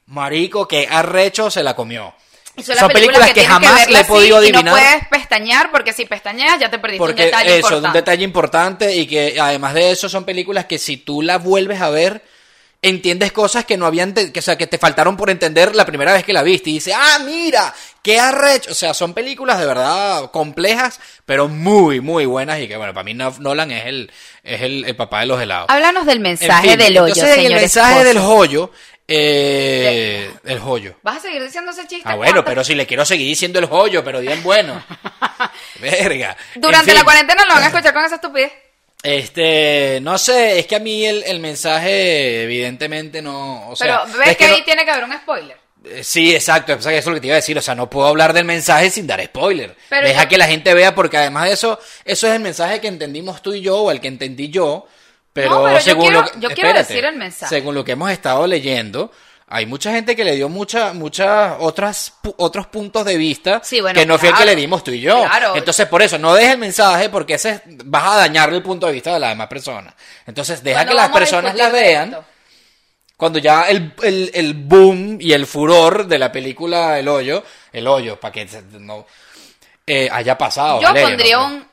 [0.07, 2.15] marico, que arrecho se la comió.
[2.55, 4.65] Y son, Son las películas que jamás verlas le he podido así y adivinar.
[4.65, 7.87] no puedes pestañear porque si pestañeas ya te perdiste un Porque detalle eso, importante.
[7.87, 11.79] un detalle importante y que además de eso son películas que si tú las vuelves
[11.79, 12.23] a ver,
[12.89, 16.13] entiendes cosas que no habían, que, o sea, que te faltaron por entender la primera
[16.13, 18.71] vez que la viste y dices, ah, mira, qué arrecho.
[18.71, 23.03] O sea, son películas de verdad complejas, pero muy, muy buenas y que bueno, para
[23.03, 24.11] mí No- Nolan es el,
[24.43, 25.67] es el, el papá de los helados.
[25.69, 28.03] Háblanos del En mensaje fin, del hoyo, entonces, el mensaje esposo.
[28.07, 28.71] del joyo,
[29.07, 30.95] eh, el joyo.
[31.03, 32.03] ¿Vas a seguir diciendo ese chiste?
[32.09, 32.49] Ah, bueno, ¿Cuánto?
[32.49, 34.83] pero si le quiero seguir diciendo el joyo, pero bien bueno.
[35.79, 36.35] Verga.
[36.55, 38.51] Durante En la cuarentena lo van a escuchar con esa estupidez.
[39.05, 44.17] Este, no sé, es que a mí el, el mensaje evidentemente no, o sea, pero
[44.19, 45.57] ves es que, que ahí tiene que haber un spoiler.
[45.85, 48.07] eh, sí, exacto, eso es lo que te iba a decir, o sea, no puedo
[48.07, 49.75] hablar del mensaje sin dar spoiler.
[49.89, 52.81] Pero Deja yo- que la gente vea porque además de eso, eso es el mensaje
[52.81, 54.87] que entendimos tú y yo o el que entendí yo,
[55.33, 57.55] pero, No, pero yo según quiero- lo que, yo quiero espérate, decir el mensaje.
[57.55, 59.11] Según lo que hemos estado leyendo,
[59.55, 63.79] hay mucha gente que le dio mucha, muchas otras, pu- otros puntos de vista Sí,
[63.81, 65.23] bueno, que no fue el que le dimos tú y yo.
[65.25, 65.55] Claro.
[65.55, 68.85] Entonces, por eso, no dejes el mensaje porque ese es- vas a dañarle el punto
[68.87, 69.93] de vista de las demás personas.
[70.27, 72.25] Entonces, deja Bueno, que las personas la vean esto.
[73.17, 77.87] cuando ya el, el, el boom y el furor de la película El Hoyo, El
[77.87, 78.45] Hoyo, para que
[78.79, 79.05] no
[79.87, 80.81] eh, haya pasado.
[80.81, 81.53] Yo pondría No, un...
[81.53, 81.63] eh,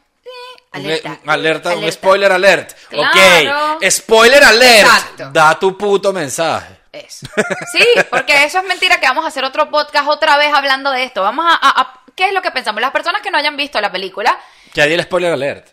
[0.75, 1.19] un- alerta.
[1.25, 2.73] un alerta, un spoiler alert.
[2.89, 3.77] Claro.
[3.79, 4.87] Ok, spoiler alert.
[4.87, 5.31] Exacto.
[5.33, 6.82] Da tu puto mensaje.
[6.93, 7.27] Eso.
[7.73, 11.05] Sí, porque eso es mentira que vamos a hacer otro podcast otra vez hablando de
[11.05, 11.23] esto.
[11.23, 12.83] Vamos a, a- a- ¿Qué es lo que pensamos?
[12.83, 14.39] Las personas que no hayan visto la película,
[14.75, 15.69] Ya di el spoiler alert.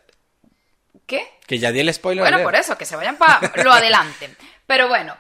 [1.06, 1.28] ¿qué?
[1.46, 2.48] Que ya di el spoiler Bueno, alert.
[2.48, 4.34] por eso, que se vayan para lo adelante.
[4.66, 5.16] Pero bueno,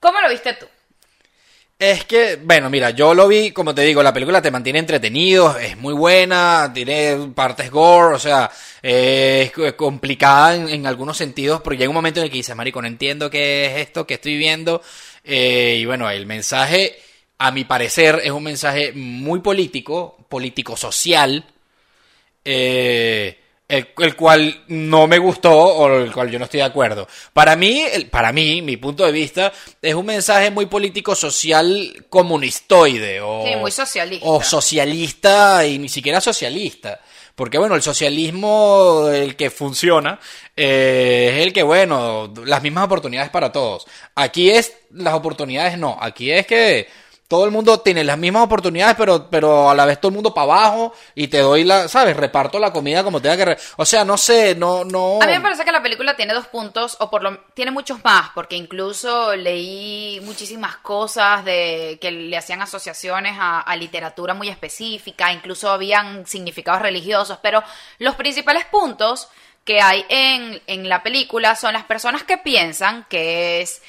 [0.00, 0.66] ¿cómo lo viste tú?
[1.80, 5.56] Es que, bueno, mira, yo lo vi, como te digo, la película te mantiene entretenido,
[5.58, 8.50] es muy buena, tiene partes gore, o sea,
[8.82, 12.56] eh, es complicada en, en, algunos sentidos, pero llega un momento en el que dices,
[12.56, 14.82] marico, no entiendo qué es esto que estoy viendo,
[15.30, 16.98] eh, y bueno, el mensaje,
[17.36, 21.44] a mi parecer, es un mensaje muy político, político-social,
[22.42, 23.38] eh,
[23.68, 27.06] el, el, cual no me gustó o el cual yo no estoy de acuerdo.
[27.34, 32.06] Para mí, el, para mí, mi punto de vista, es un mensaje muy político social
[32.08, 34.26] comunistoide o, sí, muy socialista.
[34.26, 37.00] o socialista y ni siquiera socialista.
[37.38, 40.18] Porque bueno, el socialismo, el que funciona,
[40.56, 43.86] eh, es el que, bueno, las mismas oportunidades para todos.
[44.16, 46.88] Aquí es, las oportunidades no, aquí es que
[47.28, 50.32] todo el mundo tiene las mismas oportunidades, pero, pero a la vez todo el mundo
[50.32, 52.16] para abajo y te doy la, ¿sabes?
[52.16, 53.44] Reparto la comida como tenga que...
[53.44, 55.18] Re o sea, no sé, no, no...
[55.20, 58.02] A mí me parece que la película tiene dos puntos, o por lo tiene muchos
[58.02, 64.48] más, porque incluso leí muchísimas cosas de que le hacían asociaciones a, a literatura muy
[64.48, 67.62] específica, incluso habían significados religiosos, pero
[67.98, 69.28] los principales puntos
[69.64, 73.82] que hay en, en la película son las personas que piensan que es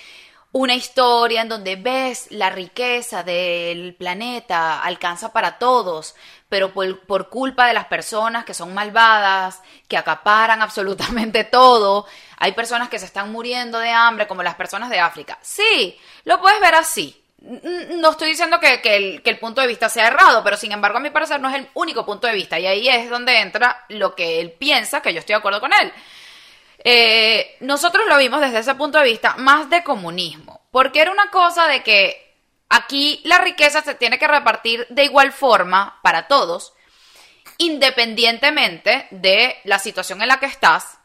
[0.51, 6.15] una historia en donde ves la riqueza del planeta alcanza para todos,
[6.47, 12.07] pero por, culpa de las personas que son malvadas, que acaparan absolutamente todo,
[12.37, 15.37] hay personas que se están muriendo de hambre, como las personas de África.
[15.41, 17.15] Sí, lo puedes ver así.
[17.41, 20.97] No estoy diciendo que, el, que el punto de vista sea errado, pero sin embargo
[20.97, 23.85] a mi parecer no es el único punto de vista y ahí es donde entra
[23.87, 25.93] lo que él piensa, que yo estoy de acuerdo con él.
[26.83, 31.29] Eh, nosotros lo vimos desde ese punto de vista más de comunismo, porque era una
[31.29, 32.35] cosa de que
[32.69, 36.73] aquí la riqueza se tiene que repartir de igual forma para todos,
[37.57, 40.97] independientemente de la situación en la que estás.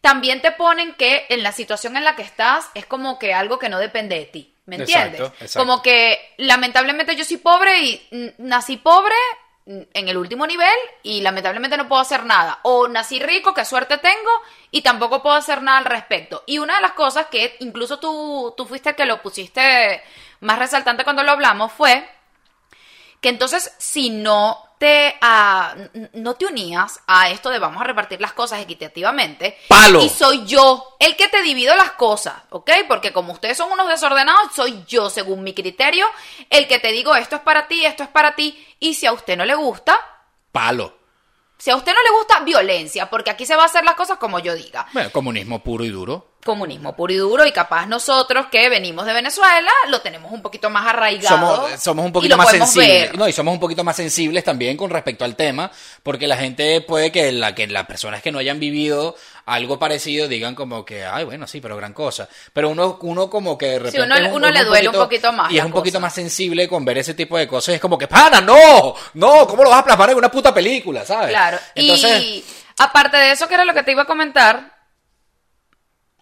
[0.00, 3.58] También te ponen que en la situación en la que estás es como que algo
[3.58, 4.54] que no depende de ti.
[4.66, 5.20] ¿Me entiendes?
[5.20, 5.58] Exacto, exacto.
[5.58, 9.14] Como que lamentablemente yo soy pobre y nací pobre
[9.66, 12.60] en el último nivel y lamentablemente no puedo hacer nada.
[12.62, 14.30] O nací rico, qué suerte tengo,
[14.70, 16.42] y tampoco puedo hacer nada al respecto.
[16.46, 20.02] Y una de las cosas que incluso tú, tú fuiste el que lo pusiste
[20.40, 22.08] más resaltante cuando lo hablamos fue
[23.20, 28.20] que entonces si no te, uh, no te unías a esto de vamos a repartir
[28.20, 30.02] las cosas equitativamente, ¡Palo!
[30.02, 32.70] y soy yo el que te divido las cosas, ¿ok?
[32.88, 36.06] Porque como ustedes son unos desordenados, soy yo, según mi criterio,
[36.50, 39.12] el que te digo esto es para ti, esto es para ti, y si a
[39.12, 39.98] usted no le gusta,
[40.52, 41.04] palo.
[41.56, 44.18] Si a usted no le gusta, violencia, porque aquí se va a hacer las cosas
[44.18, 44.86] como yo diga.
[44.92, 46.33] Bueno, comunismo puro y duro.
[46.44, 50.70] Comunismo puro y duro, y capaz nosotros que venimos de Venezuela lo tenemos un poquito
[50.70, 51.56] más arraigado.
[51.56, 53.14] Somos, somos un poquito más sensibles.
[53.14, 55.70] No, y somos un poquito más sensibles también con respecto al tema,
[56.02, 60.26] porque la gente puede que, la, que las personas que no hayan vivido algo parecido
[60.26, 62.28] digan como que, ay, bueno, sí, pero gran cosa.
[62.52, 63.98] Pero uno, uno como que de repente.
[63.98, 65.52] Sí, uno, uno le duele un poquito más.
[65.52, 65.80] Y es un cosa.
[65.80, 67.74] poquito más sensible con ver ese tipo de cosas.
[67.74, 71.04] Es como que, pana, no, no, ¿cómo lo vas a plasmar en una puta película,
[71.04, 71.30] sabes?
[71.30, 71.58] Claro.
[71.74, 72.22] Entonces.
[72.22, 72.44] Y
[72.78, 74.73] aparte de eso, que era lo que te iba a comentar.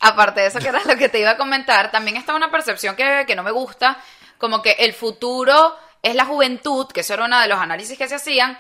[0.05, 2.97] Aparte de eso, que era lo que te iba a comentar, también está una percepción
[2.97, 3.97] que, que no me gusta,
[4.37, 8.09] como que el futuro es la juventud, que eso era uno de los análisis que
[8.09, 8.59] se hacían,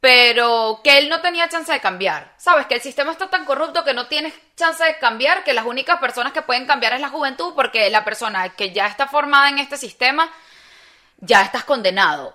[0.00, 2.32] pero que él no tenía chance de cambiar.
[2.38, 5.66] Sabes que el sistema está tan corrupto que no tienes chance de cambiar, que las
[5.66, 9.50] únicas personas que pueden cambiar es la juventud, porque la persona que ya está formada
[9.50, 10.30] en este sistema,
[11.18, 12.34] ya estás condenado.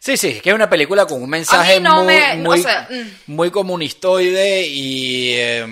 [0.00, 2.88] Sí, sí, que es una película con un mensaje no muy, me, muy, o sea,
[2.88, 3.32] mm.
[3.32, 5.62] muy, comunistoide y eh,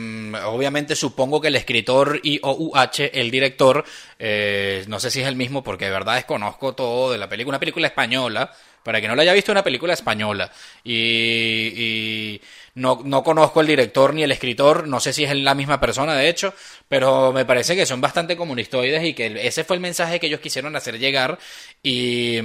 [0.44, 3.84] obviamente supongo que el escritor y OUH, el director,
[4.18, 7.52] eh, no sé si es el mismo porque de verdad desconozco todo de la película,
[7.56, 10.50] una película española, para que no la haya visto, una película española.
[10.84, 12.40] Y, y
[12.74, 16.14] no, no, conozco el director ni el escritor, no sé si es la misma persona,
[16.14, 16.54] de hecho,
[16.88, 20.40] pero me parece que son bastante comunistoides y que ese fue el mensaje que ellos
[20.40, 21.38] quisieron hacer llegar.
[21.82, 22.40] Y,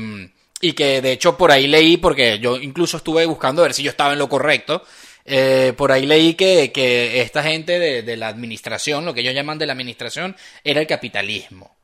[0.61, 3.83] y que de hecho por ahí leí, porque yo incluso estuve buscando a ver si
[3.83, 4.83] yo estaba en lo correcto.
[5.25, 9.35] Eh, por ahí leí que, que esta gente de, de la administración, lo que ellos
[9.35, 11.75] llaman de la administración, era el capitalismo.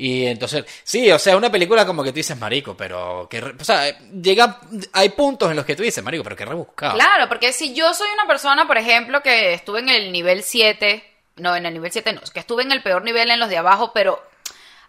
[0.00, 3.64] Y entonces, sí, o sea, una película como que tú dices, marico, pero que, o
[3.64, 4.60] sea, llega,
[4.92, 6.94] hay puntos en los que tú dices, marico, pero que rebuscado.
[6.94, 11.02] Claro, porque si yo soy una persona, por ejemplo, que estuve en el nivel 7,
[11.38, 13.56] no, en el nivel 7 no, que estuve en el peor nivel en los de
[13.56, 14.22] abajo, pero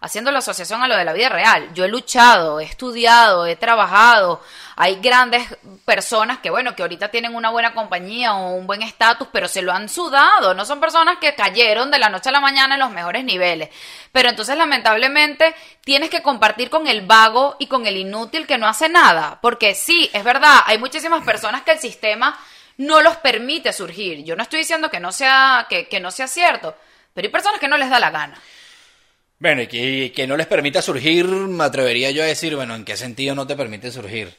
[0.00, 1.68] haciendo la asociación a lo de la vida real.
[1.74, 4.42] Yo he luchado, he estudiado, he trabajado.
[4.76, 5.46] Hay grandes
[5.84, 9.60] personas que, bueno, que ahorita tienen una buena compañía o un buen estatus, pero se
[9.60, 10.54] lo han sudado.
[10.54, 13.68] No son personas que cayeron de la noche a la mañana en los mejores niveles.
[14.10, 18.66] Pero entonces, lamentablemente, tienes que compartir con el vago y con el inútil que no
[18.66, 19.38] hace nada.
[19.42, 22.38] Porque sí, es verdad, hay muchísimas personas que el sistema
[22.78, 24.24] no los permite surgir.
[24.24, 26.74] Yo no estoy diciendo que no sea, que, que no sea cierto,
[27.12, 28.40] pero hay personas que no les da la gana.
[29.40, 32.84] Bueno, y que, que no les permita surgir, me atrevería yo a decir, bueno, ¿en
[32.84, 34.36] qué sentido no te permite surgir?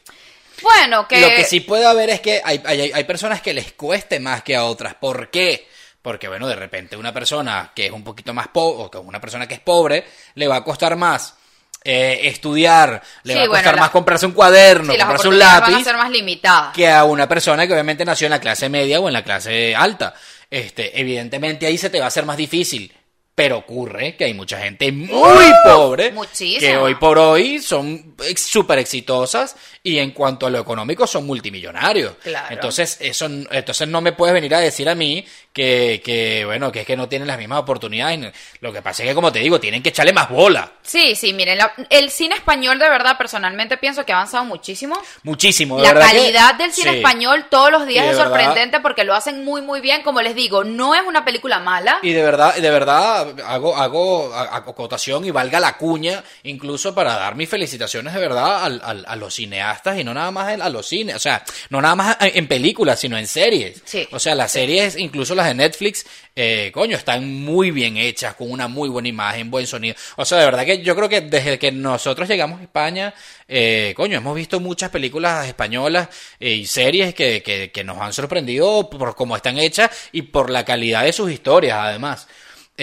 [0.61, 1.19] Bueno, que...
[1.19, 4.43] Lo que sí puede haber es que hay, hay, hay personas que les cueste más
[4.43, 4.93] que a otras.
[4.93, 5.67] ¿Por qué?
[6.03, 9.19] Porque, bueno, de repente una persona que es un poquito más pobre, o que una
[9.19, 11.35] persona que es pobre, le va a costar más
[11.83, 15.27] eh, estudiar, le Sí, va a bueno, costar la- más comprarse un cuaderno, sí, comprarse
[15.27, 16.73] un oportunidades van lápiz, a ser más limitadas.
[16.75, 19.75] que a una persona que obviamente nació en la clase media o en la clase
[19.75, 20.13] alta.
[20.49, 22.93] Este, evidentemente ahí se te va a hacer más difícil.
[23.33, 26.59] Pero ocurre que hay mucha gente muy pobre muchísima.
[26.59, 32.15] que hoy por hoy son súper exitosas y en cuanto a lo económico son multimillonarios.
[32.21, 32.47] Claro.
[32.51, 36.81] Entonces, eso, entonces no me puedes venir a decir a mí que, que, bueno, que
[36.81, 38.31] es que no tienen las mismas oportunidades.
[38.61, 40.71] Lo que pasa es que, como te digo, tienen que echarle más bola.
[40.81, 44.97] Sí, sí, miren, la- el cine español de verdad personalmente pienso que ha avanzado muchísimo.
[45.23, 45.77] Muchísimo.
[45.77, 46.97] de La verdad que- calidad del cine sí.
[46.97, 50.35] español todos los días es verdad- sorprendente porque lo hacen muy muy bien, como les
[50.35, 51.99] digo, no es una película mala.
[52.01, 57.35] Y de verdad, de verdad, hago, hago acotación y valga la cuña, incluso para dar
[57.35, 60.87] mis felicitaciones de verdad al- al- a, los cineastas y no nada más a los
[60.87, 63.81] cines, o sea, no nada más en películas, sino en series.
[63.85, 64.07] Sí.
[64.11, 68.51] O sea, las series, incluso las de Netflix, eh, coño, están muy bien hechas, con
[68.51, 69.95] una muy buena imagen, buen sonido.
[70.15, 73.13] O sea, de verdad que yo creo que desde que nosotros llegamos a España,
[73.47, 76.07] eh, coño, hemos visto muchas películas españolas
[76.39, 80.49] eh, y series que, que, que nos han sorprendido por cómo están hechas y por
[80.49, 82.27] la calidad de sus historias, además.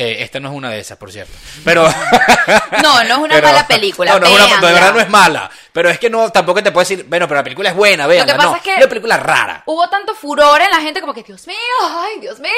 [0.00, 1.32] Eh, esta no es una de esas, por cierto.
[1.64, 1.88] Pero.
[2.82, 5.08] No, no es una pero- mala película, No, no es una, de verdad no es
[5.10, 5.50] mala.
[5.72, 8.36] Pero es que no, tampoco te puedo decir, bueno, pero la película es buena, veanla.
[8.36, 9.62] pasa no, es que- una película rara.
[9.66, 12.50] Hubo tanto furor en la gente como que, Dios mío, ay, Dios mío.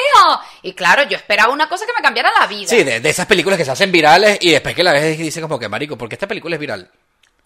[0.61, 2.69] Y claro, yo esperaba una cosa que me cambiara la vida.
[2.69, 5.23] Sí, de, de esas películas que se hacen virales y después que la ves y
[5.23, 6.89] dices como que, marico, ¿por qué esta película es viral?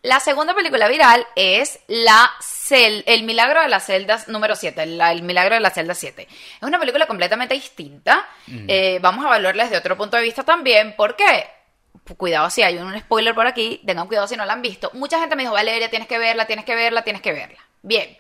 [0.01, 2.31] La segunda película viral es la
[2.65, 6.27] cel El milagro de las celdas número 7, el milagro de la celda 7.
[6.29, 8.27] Es una película completamente distinta.
[8.67, 10.95] Eh, vamos a evaluarla desde otro punto de vista también.
[10.95, 11.47] ¿Por qué?
[12.17, 14.89] Cuidado si hay un spoiler por aquí, tengan cuidado si no la han visto.
[14.93, 17.59] Mucha gente me dijo, Valeria, tienes que verla, tienes que verla, tienes que verla.
[17.81, 18.17] Bien.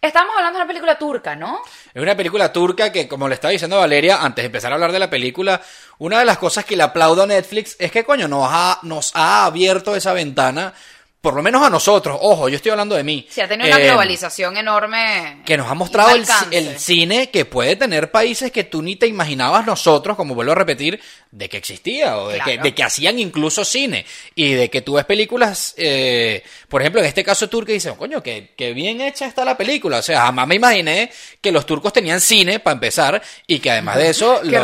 [0.00, 1.60] Estamos hablando de una película turca, ¿no?
[1.92, 4.92] Es una película turca que, como le estaba diciendo Valeria, antes de empezar a hablar
[4.92, 5.60] de la película,
[5.98, 9.10] una de las cosas que le aplaudo a Netflix es que, coño, nos ha, nos
[9.16, 10.72] ha abierto esa ventana,
[11.20, 13.26] por lo menos a nosotros, ojo, yo estoy hablando de mí.
[13.28, 15.42] Se ha tenido una Eh, globalización enorme.
[15.44, 19.06] que nos ha mostrado el, el cine que puede tener países que tú ni te
[19.08, 21.00] imaginabas nosotros, como vuelvo a repetir,
[21.30, 24.94] de que existía o de, que, de que hacían incluso cine y de que tú
[24.94, 29.00] ves películas, eh, por ejemplo, en este caso turco y dices, coño, que, que bien
[29.02, 29.98] hecha está la película.
[29.98, 31.10] O sea, jamás me imaginé
[31.40, 34.40] que los turcos tenían cine para empezar y que además de eso...
[34.48, 34.58] Qué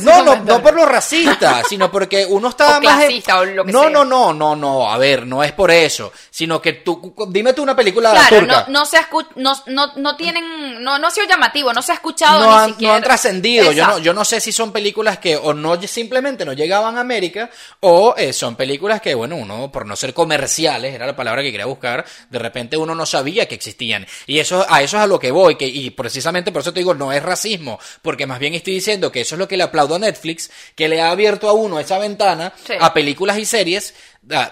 [0.00, 3.04] no, no, no por lo racista, sino porque uno estaba O más...
[3.04, 3.90] en- o lo que no, sea.
[3.90, 7.64] no, no, no, no, a ver, no es por eso, sino que tú, dime tú
[7.64, 8.66] una película Claro, turca.
[8.68, 11.90] no, no se ha no, no, no tienen, no, no ha sido llamativo, no se
[11.90, 12.92] ha escuchado no ni han, siquiera.
[12.92, 13.72] no han trascendido.
[13.72, 17.00] Yo no, yo no sé si son películas que o no simplemente no llegaban a
[17.00, 21.42] América o eh, son películas que, bueno, uno, por no ser comerciales, era la palabra
[21.42, 24.06] que quería buscar, de repente uno no sabía que existían.
[24.28, 26.78] Y eso, a eso es a lo que voy, que, y precisamente por eso te
[26.78, 29.64] digo, no es racismo, porque más bien estoy diciendo que eso es lo que le
[29.64, 32.74] aplaudo a Netflix, que le ha abierto a uno esa ventana Sí.
[32.78, 33.94] a películas y series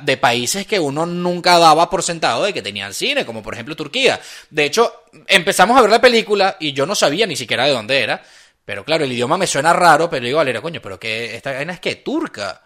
[0.00, 3.76] de países que uno nunca daba por sentado de que tenían cine, como por ejemplo
[3.76, 4.20] Turquía.
[4.50, 8.00] De hecho, empezamos a ver la película y yo no sabía ni siquiera de dónde
[8.00, 8.22] era.
[8.64, 11.74] Pero claro, el idioma me suena raro, pero digo, Valeria, coño, pero que esta vaina
[11.74, 12.62] es que turca.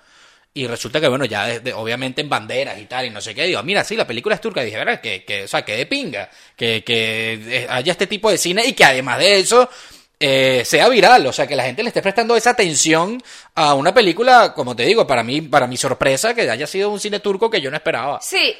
[0.54, 3.44] Y resulta que, bueno, ya desde- obviamente en banderas y tal, y no sé qué,
[3.44, 4.62] digo, mira, sí, la película es turca.
[4.62, 5.00] Y dije, ¿verdad?
[5.00, 8.64] Que, que, o sea, que de pinga, que, que eh, haya este tipo de cine
[8.66, 9.68] y que además de eso
[10.23, 13.23] eh, sea viral, o sea, que la gente le esté prestando esa atención
[13.55, 17.01] a una película, como te digo, para mí, para mi sorpresa, que haya sido un
[17.01, 18.21] cine turco que yo no esperaba.
[18.21, 18.55] Sí,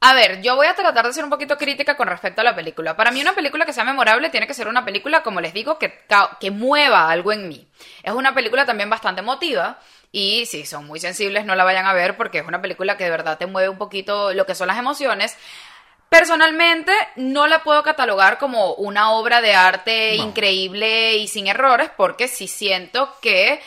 [0.00, 2.54] a ver, yo voy a tratar de ser un poquito crítica con respecto a la
[2.54, 2.94] película.
[2.94, 5.78] Para mí una película que sea memorable tiene que ser una película, como les digo,
[5.78, 6.04] que,
[6.38, 7.66] que mueva algo en mí.
[8.02, 9.80] Es una película también bastante emotiva.
[10.12, 13.04] Y si son muy sensibles, no la vayan a ver porque es una película que
[13.04, 15.36] de verdad te mueve un poquito lo que son las emociones.
[16.18, 20.24] Personalmente no la puedo catalogar como una obra de arte No.
[20.24, 23.60] increíble y sin errores porque sí siento que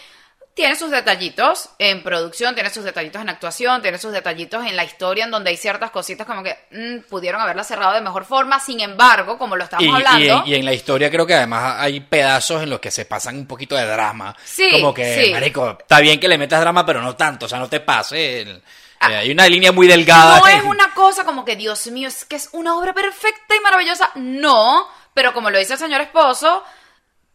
[0.54, 4.84] tiene sus detallitos en producción, tiene sus detallitos en actuación, tiene sus detallitos en la
[4.86, 8.60] historia en donde hay ciertas cositas como que mm, pudieron haberla cerrado de mejor forma.
[8.60, 11.36] Sin embargo, como lo estamos Y, y hablando, en, y en la historia creo que
[11.36, 14.36] además hay pedazos en los que se pasan un poquito de drama.
[14.44, 15.32] Sí, Como que, sí.
[15.32, 18.42] marico, está bien que le metas drama, pero no tanto, o sea, no te pase.
[18.42, 18.64] el-
[19.00, 19.12] Ah.
[19.12, 20.40] eh, hay una línea muy delgada.
[20.40, 23.60] no es una cosa como que, Dios mío, es que es una obra perfecta y
[23.60, 24.12] maravillosa.
[24.16, 26.64] No, pero como lo dice el señor esposo,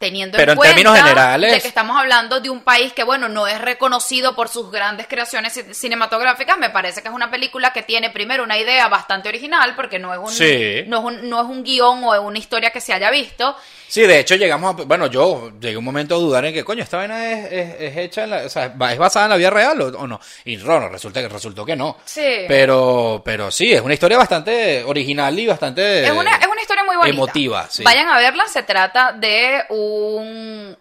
[0.03, 3.29] teniendo Pero en en cuenta generales- de que estamos hablando de un país que, bueno,
[3.29, 7.73] no es reconocido por sus grandes creaciones ci- cinematográficas, me parece que es una película
[7.73, 10.83] que tiene primero una idea bastante original, porque no es un, Sí.
[10.89, 13.57] no es un, no es un guion o una historia que se haya visto.
[13.87, 14.85] Sí, de hecho llegamos a...
[14.85, 17.97] Bueno, yo llegué un momento a dudar en que, coño, esta vaina es, es- es
[17.99, 18.37] hecha en la...
[18.39, 20.19] O sea, ¿es basada en la vida real o, o no?
[20.47, 21.99] Y no, resulta que resultó que no.
[22.07, 22.45] Sí.
[22.49, 26.05] Pero, pero sí, es una historia bastante original y bastante...
[26.07, 27.15] Es una, es una historia muy bonita.
[27.15, 27.83] Emotiva, sí.
[27.85, 29.92] Vayan a verla, se trata de un,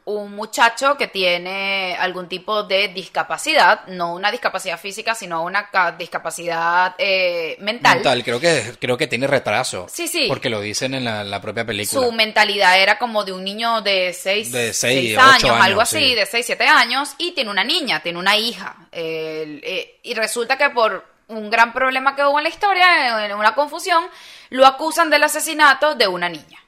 [0.05, 5.91] un muchacho que tiene algún tipo de discapacidad, no una discapacidad física, sino una ca-
[5.93, 7.95] discapacidad eh, mental.
[7.95, 8.23] mental.
[8.23, 9.87] Creo que, creo que tiene retraso.
[9.89, 10.25] Sí, sí.
[10.27, 12.01] Porque lo dicen en la, la propia película.
[12.05, 15.79] Su mentalidad era como de un niño de 6 De seis, años, ocho algo años,
[15.93, 16.15] así, sí.
[16.15, 18.75] de 6, 7 años, y tiene una niña, tiene una hija.
[18.91, 23.55] Eh, y resulta que por un gran problema que hubo en la historia, en una
[23.55, 24.03] confusión,
[24.49, 26.60] lo acusan del asesinato de una niña.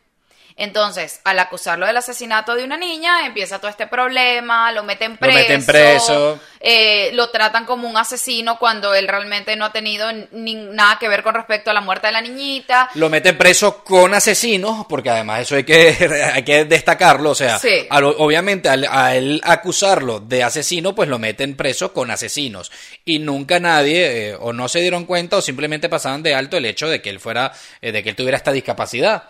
[0.55, 5.17] Entonces, al acusarlo del asesinato de una niña, empieza todo este problema, lo meten Lo
[5.17, 6.39] preso, meten preso.
[6.59, 11.07] eh, lo tratan como un asesino cuando él realmente no ha tenido ni nada que
[11.09, 12.89] ver con respecto a la muerte de la niñita.
[12.95, 15.89] Lo meten preso con asesinos, porque además eso hay que,
[16.33, 17.31] hay que destacarlo.
[17.31, 17.87] O sea, Sí.
[17.89, 22.71] a lo- obviamente al, a él acusarlo de asesino, pues lo meten preso con asesinos.
[23.05, 26.65] Y nunca nadie, eh, o no se dieron cuenta, o simplemente pasaban de alto el
[26.65, 27.51] hecho de que él fuera,
[27.81, 29.23] eh, de que él tuviera esta discapacidad.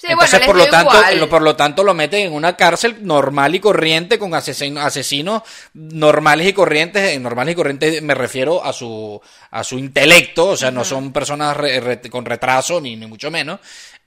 [0.00, 2.98] Sí, Entonces, bueno, por lo tanto, lo- por lo tanto, lo meten en una cárcel
[3.04, 5.42] normal y corriente con asesino- asesinos
[5.74, 7.10] normales y corrientes.
[7.14, 9.20] En normales y corrientes me refiero a su
[9.50, 13.30] a su intelecto, o sea, no son personas re- re- con retraso ni, ni mucho
[13.30, 13.58] menos.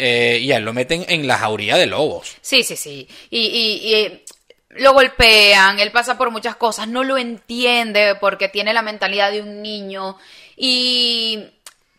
[0.03, 2.35] eh, y a él lo meten en la jauría de lobos.
[2.41, 3.07] Sí, sí, sí.
[3.29, 4.23] Y, y- y, eh,
[4.69, 9.41] lo golpean, él pasa por muchas cosas, no lo entiende porque tiene la mentalidad de
[9.41, 10.17] un niño.
[10.57, 11.39] Y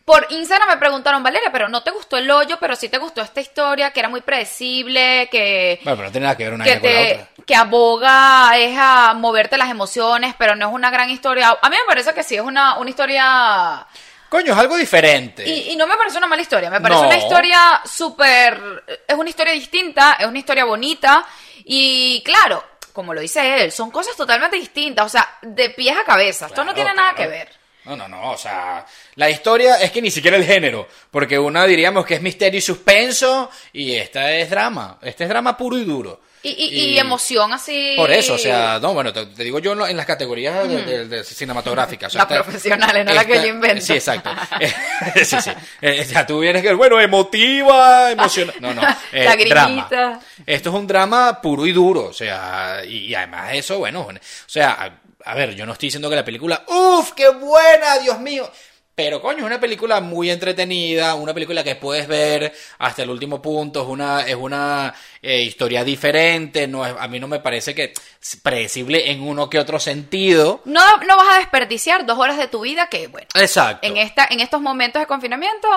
[0.05, 3.21] por Instagram me preguntaron, Valeria, pero no te gustó el hoyo, pero sí te gustó
[3.21, 6.63] esta historia, que era muy predecible, que, Bueno, pero no tiene nada que ver una
[6.65, 7.45] que, vaina con la te, otra.
[7.45, 11.57] que aboga es a moverte las emociones, pero no es una gran historia.
[11.61, 13.85] A mí me parece que sí, es una, una historia...
[14.29, 15.47] Coño, es algo diferente.
[15.47, 17.07] Y, y no me parece una mala historia, me parece No.
[17.07, 18.83] una historia súper...
[19.07, 21.23] Es una historia distinta, es una historia bonita
[21.65, 26.03] y claro, como lo dice él, son cosas totalmente distintas, o sea, de pies a
[26.03, 27.49] cabeza, esto no Claro, tiene nada que ver.
[27.85, 31.65] No, no, no, o sea, la historia es que ni siquiera el género, porque una
[31.65, 35.83] diríamos que es misterio y suspenso, y esta es drama, este es drama puro y
[35.83, 36.21] duro.
[36.45, 37.93] Y, y- y emoción así...
[37.95, 40.67] Por eso, o sea, no, bueno, te, te digo yo en, lo- en las categorías
[40.67, 42.07] de, de- de cinematográficas.
[42.07, 43.81] o sea, Las esta- profesionales, no la que yo invento.
[43.85, 44.29] Sí, exacto.
[45.23, 45.51] Sí, sí.
[45.81, 48.55] Eh, ya tú vienes que, bueno, emotiva, emocional.
[48.59, 48.81] No, no.
[49.13, 49.87] eh, Lagrimita.
[49.89, 50.19] drama.
[50.45, 54.13] Esto es un drama puro y duro, o sea, y, y además eso, bueno, o
[54.45, 58.49] sea, a, ver, yo no estoy diciendo que la película, uff, qué buena, Dios mío.
[58.95, 63.41] Pero coño, es una película muy entretenida, una película que puedes ver hasta el último
[63.41, 67.73] punto, es una, es una eh, historia diferente, no es, a mí no me parece
[67.73, 70.61] que es predecible en uno que otro sentido.
[70.65, 73.87] No, no vas a desperdiciar dos horas de tu vida que, bueno, Exacto.
[73.87, 75.67] en, esta, en estos momentos de confinamiento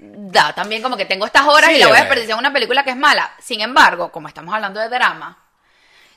[0.00, 2.52] da también como que tengo estas horas Sí, y la voy a desperdiciar en una
[2.52, 3.34] película que es mala.
[3.40, 5.38] Sin embargo, como estamos hablando de drama,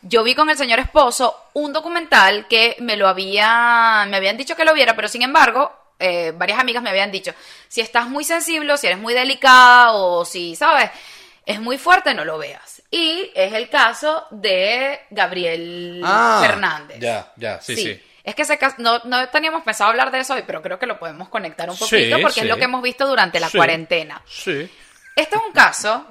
[0.01, 4.55] yo vi con el señor esposo un documental que me lo había, me habían dicho
[4.55, 7.33] que lo viera, pero sin embargo, eh, varias amigas me habían dicho,
[7.67, 10.89] si estás muy sensible, o si eres muy delicada, o si, ¿sabes?
[11.45, 12.81] Es muy fuerte, no lo veas.
[12.91, 16.99] Y es el caso de Gabriel Ah, Fernández.
[16.99, 18.01] Ya, ya, sí, sí.
[18.23, 20.85] Es que ese caso, no, no teníamos pensado hablar de eso hoy, pero creo que
[20.85, 22.39] lo podemos conectar un Sí, poquito porque sí.
[22.41, 23.57] es lo que hemos visto durante la Sí.
[23.57, 24.21] cuarentena.
[24.27, 24.69] Sí.
[25.15, 26.05] Este es un caso.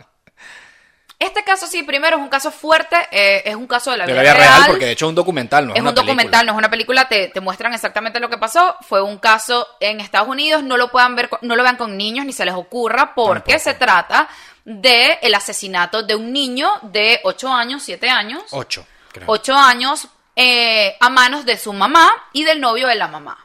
[1.20, 4.12] Este caso sí, primero es un caso fuerte, eh, es un caso de la De
[4.12, 4.54] vida la vida real.
[4.56, 6.58] real, porque de hecho es un documental, no es, es una un documental, no es
[6.58, 8.74] una película, te, te muestran exactamente lo que pasó.
[8.88, 12.24] Fue un caso en Estados Unidos, no lo puedan ver, no lo vean con niños
[12.24, 13.58] ni se les ocurra, porque Tampoco.
[13.70, 14.28] se trata
[14.64, 19.26] de el asesinato de un niño de 8 años, 7 años, Ocho, creo.
[19.28, 23.36] 8 años eh, a manos de su mamá y del novio de la mamá.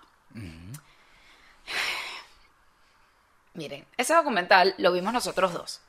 [3.54, 5.82] Miren, ese documental lo vimos nosotros dos.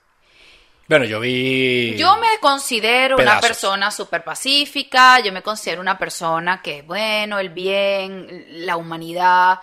[0.88, 1.96] Bueno, yo vi...
[1.96, 7.48] Yo me considero una persona súper pacífica, yo me considero una persona que, bueno, el
[7.48, 9.60] bien, la humanidad,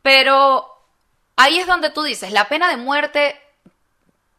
[0.00, 0.66] pero
[1.36, 3.38] ahí es donde tú dices, la pena de muerte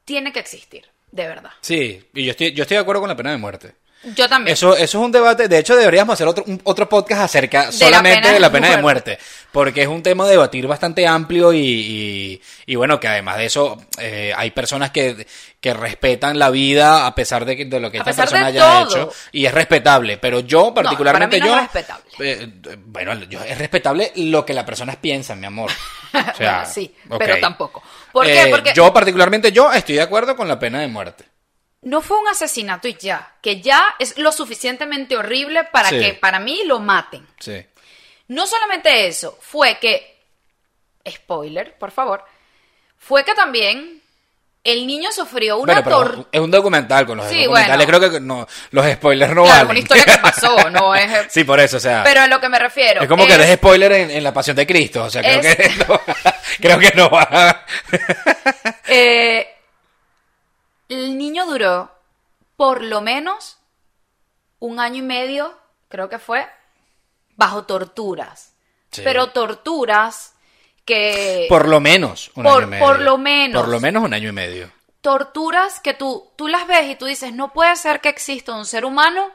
[0.06, 1.52] tiene que existir, de verdad.
[1.62, 3.76] Sí, y yo estoy, yo estoy de acuerdo con la pena de muerte.
[4.16, 4.54] Yo también.
[4.54, 7.72] Eso, eso es un debate, de hecho deberíamos hacer otro, un- otro podcast acerca la
[7.72, 9.12] solamente de la de pena de muerte.
[9.12, 13.38] muerte, porque es un tema a debatir bastante amplio y, y, y bueno, que además
[13.38, 15.26] de eso eh, hay personas que,
[15.62, 18.60] que respetan la vida a pesar de, que- de lo que A esta persona de
[18.60, 21.64] haya hecho y es respetable, pero yo particularmente para mí no yo...
[21.64, 22.04] es respetable.
[22.20, 25.72] eh, bueno, yo- es respetable lo que las personas piensan, mi amor.
[26.14, 27.82] O sea, Bueno, sí, pero tampoco.
[28.12, 28.50] ¿Por Eh, qué?
[28.50, 31.24] Porque Yo particularmente yo estoy de acuerdo con la pena de muerte.
[31.84, 36.00] No fue un asesinato y ya, que ya es lo suficientemente horrible para Sí.
[36.00, 37.28] que para mí lo maten.
[37.40, 37.66] Sí.
[38.30, 40.18] No solamente eso, fue que,
[41.10, 42.24] spoiler, por favor,
[42.98, 44.02] fue que también
[44.64, 46.28] el niño sufrió una Bueno, tortura.
[46.32, 47.86] es un documental con los Sí, documentales.
[47.86, 48.00] bueno.
[48.00, 49.72] Creo que no, los spoilers no Claro, valen.
[49.72, 51.12] una historia que pasó, no es...
[51.34, 52.02] sí, por eso, o sea.
[52.06, 53.02] Pero a lo que me refiero.
[53.02, 55.04] es como que eres spoiler en, en la pasión de Cristo.
[55.04, 56.00] O sea, creo Es- que no,
[56.62, 57.66] creo que no va.
[58.88, 59.53] Eh,
[60.94, 61.92] el niño duró
[62.56, 63.58] por lo menos
[64.60, 65.58] un año y medio,
[65.90, 66.48] creo que fue,
[67.36, 68.54] bajo torturas.
[68.92, 69.02] Sí.
[69.04, 70.34] Pero torturas
[70.86, 71.48] que...
[71.50, 72.86] Por lo menos un Por- año y medio.
[72.86, 73.62] por lo menos.
[73.62, 74.72] Por lo menos un año y medio.
[75.02, 78.66] torturas que tú, tú las ves y tú dices, no puede ser que exista un
[78.66, 79.30] ser humano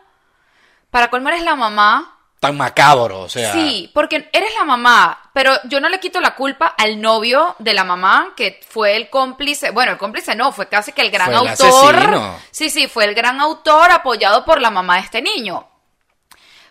[0.90, 2.18] para colmar es la mamá.
[2.40, 3.52] Tan macabro, o sea.
[3.52, 7.72] Sí, porque eres la mamá, pero yo no le quito la culpa al novio de
[7.72, 11.26] la mamá, que fue el cómplice, bueno, el cómplice no, fue casi que el gran
[11.26, 11.94] Fue el autor.
[11.94, 12.40] asesino.
[12.50, 15.64] Sí, sí, fue el gran autor apoyado por la mamá de este niño.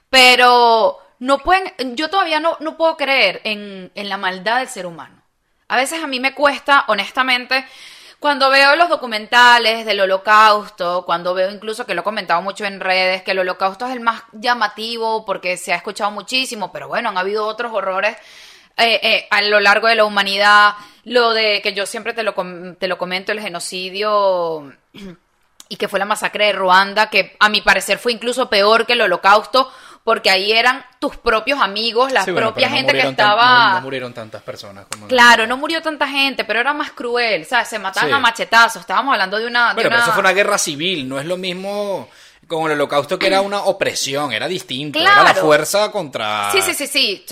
[0.09, 4.85] Pero no pueden, yo todavía no, no puedo creer en, en la maldad del ser
[4.85, 5.23] humano.
[5.69, 7.65] A veces a mí me cuesta, honestamente,
[8.19, 12.81] cuando veo los documentales del holocausto, cuando veo incluso que lo he comentado mucho en
[12.81, 17.07] redes, que el holocausto es el más llamativo porque se ha escuchado muchísimo, pero bueno,
[17.07, 18.17] han habido otros horrores
[18.77, 20.75] eh, eh, a lo largo de la humanidad,
[21.05, 24.71] lo de que yo siempre te lo, com- te lo comento, el genocidio
[25.69, 28.93] y que fue la masacre de Ruanda, que a mi parecer fue incluso peor que
[28.93, 29.71] el holocausto,
[30.03, 33.67] porque ahí eran tus propios amigos, la Sí, bueno, propia no gente que tan- estaba...
[33.69, 35.07] no, no murieron tantas personas como.
[35.07, 37.67] Claro, no murió tanta gente, pero era más cruel, ¿sabes?
[37.67, 38.15] Se mataban Sí.
[38.15, 38.79] a machetazos.
[38.81, 39.69] Estábamos hablando de una.
[39.69, 42.07] de Bueno, pero eso fue una guerra civil, no es lo mismo
[42.47, 44.97] con el holocausto que era una opresión, era distinto.
[44.99, 45.21] Claro.
[45.23, 46.49] Era la fuerza contra.
[46.53, 47.25] Sí, sí, sí, sí.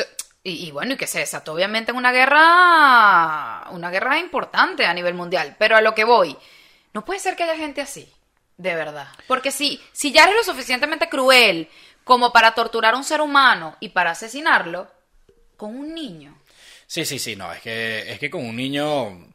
[0.46, 3.68] Y, y bueno, y que se desató obviamente en una guerra.
[3.72, 5.56] Una guerra importante a nivel mundial.
[5.60, 6.38] Pero a lo que voy,
[6.94, 8.08] no puede ser que haya gente así.
[8.56, 9.08] De verdad.
[9.28, 11.68] Porque si, si ya eres lo suficientemente cruel
[12.06, 14.88] como para torturar a un ser humano y para asesinarlo,
[15.58, 16.38] con un niño.
[16.88, 19.34] Sí, sí, sí, no, es que, es que con un niño.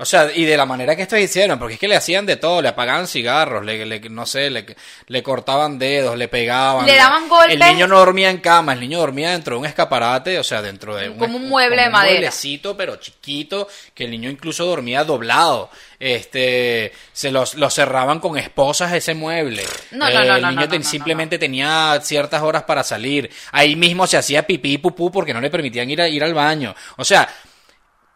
[0.00, 2.36] O sea, y de la manera que estos hicieron, porque es que le hacían de
[2.36, 4.64] todo, le apagaban cigarros, le, le- no sé, le,
[5.08, 6.86] le cortaban dedos, le pegaban.
[6.86, 7.54] Le daban golpes.
[7.54, 10.62] El niño no dormía en cama, el niño dormía dentro de un escaparate, o sea,
[10.62, 12.10] dentro de un, Como un mueble de madera.
[12.12, 15.68] Un mueblecito, pero chiquito, que el niño incluso dormía doblado.
[15.98, 19.64] Este, se los, lo cerraban con esposas ese mueble.
[19.90, 23.28] No, no, no, el niño no, ten- simplemente tenía ciertas horas para salir.
[23.50, 26.34] Ahí mismo se hacía pipí y pupú porque no le permitían ir, a, ir al
[26.34, 26.72] baño.
[26.98, 27.28] O sea,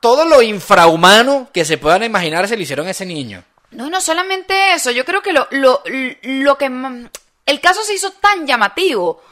[0.02, 3.44] todo lo infrahumano que se puedan imaginar se le hicieron a ese niño.
[3.70, 5.80] No, no solamente eso, yo creo que lo, lo,
[6.22, 7.08] lo que...
[7.46, 9.22] El caso se hizo tan llamativo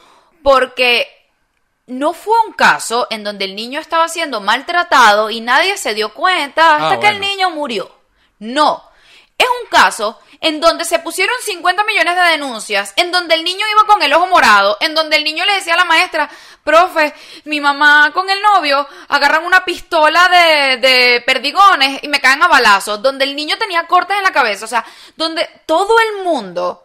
[0.45, 1.09] porque
[1.89, 6.15] no fue un caso en donde el niño estaba siendo maltratado y nadie se dio
[6.15, 7.91] cuenta hasta Ah, que el niño murió.
[8.39, 8.83] No,
[9.37, 13.65] es un caso en donde se pusieron 50 millones de denuncias, en donde el niño
[13.71, 16.31] iba con el ojo morado, en donde el niño le decía a la maestra,
[16.65, 17.15] profe,
[17.45, 22.49] mi mamá con el novio agarran una pistola de, de perdigones y me caen a
[22.49, 24.85] balazos, donde el niño tenía cortes en la cabeza, o sea,
[25.17, 26.85] donde todo el mundo...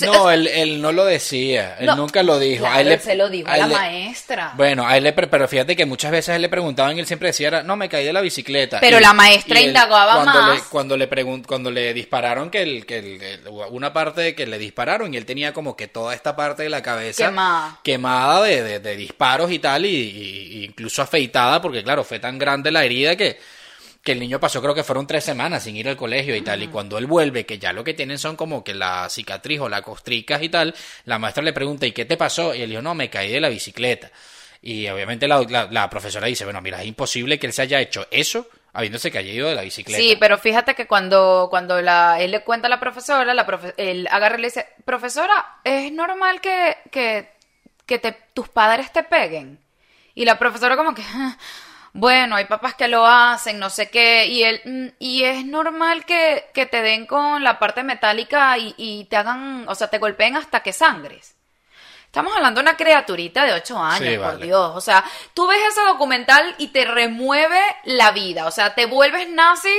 [0.00, 2.60] No, él, él no lo decía, él No, nunca lo dijo.
[2.62, 4.52] claro, A él le- se lo dijo a la le- maestra.
[4.56, 7.06] Bueno, a él le, pero fíjate que muchas veces a él le preguntaban y él
[7.06, 8.80] siempre decía, no, me caí de la bicicleta.
[8.80, 10.54] Pero Y- la maestra él, indagaba cuando más.
[10.56, 14.46] Le, cuando, le pregun- cuando le dispararon, que, el, que el- una parte de que
[14.46, 17.78] le dispararon y él tenía como que toda esta parte de la cabeza Quemada.
[17.82, 22.18] quemada de, de- de disparos y tal, y, y- y incluso afeitada, porque claro, fue
[22.18, 23.38] tan grande la herida que,
[24.02, 26.62] que el niño pasó, creo que fueron tres semanas sin ir al colegio y tal,
[26.62, 29.68] y cuando él vuelve, que ya lo que tienen son como que la cicatriz o
[29.68, 30.74] la costricas y tal,
[31.04, 32.52] la maestra le pregunta, ¿y qué te pasó?
[32.54, 34.10] Y él dijo, no, me caí de la bicicleta.
[34.60, 37.80] Y obviamente la, la- la profesora dice, bueno, mira, es imposible que él se haya
[37.80, 40.02] hecho eso habiéndose caído de la bicicleta.
[40.02, 43.74] Sí, pero fíjate que cuando, cuando la, él le cuenta a la profesora, la profe-
[43.76, 47.28] él agarra y le dice, profesora, ¿es normal que, que,
[47.86, 49.58] que te, tus padres te peguen?
[50.14, 51.36] Y la profesora como que, "Ah,
[51.94, 56.04] bueno, hay papás que lo hacen, no sé qué, y él, "Mm, y es normal
[56.06, 59.98] que, que te den con la parte metálica y, y te hagan, o sea, te
[59.98, 61.34] golpeen hasta que sangres.
[62.06, 64.44] Estamos hablando de una criaturita de 8 años, Sí, por vale.
[64.46, 64.72] Dios.
[64.74, 68.46] O sea, tú ves ese documental y te remueve la vida.
[68.46, 69.74] O sea, te vuelves nazi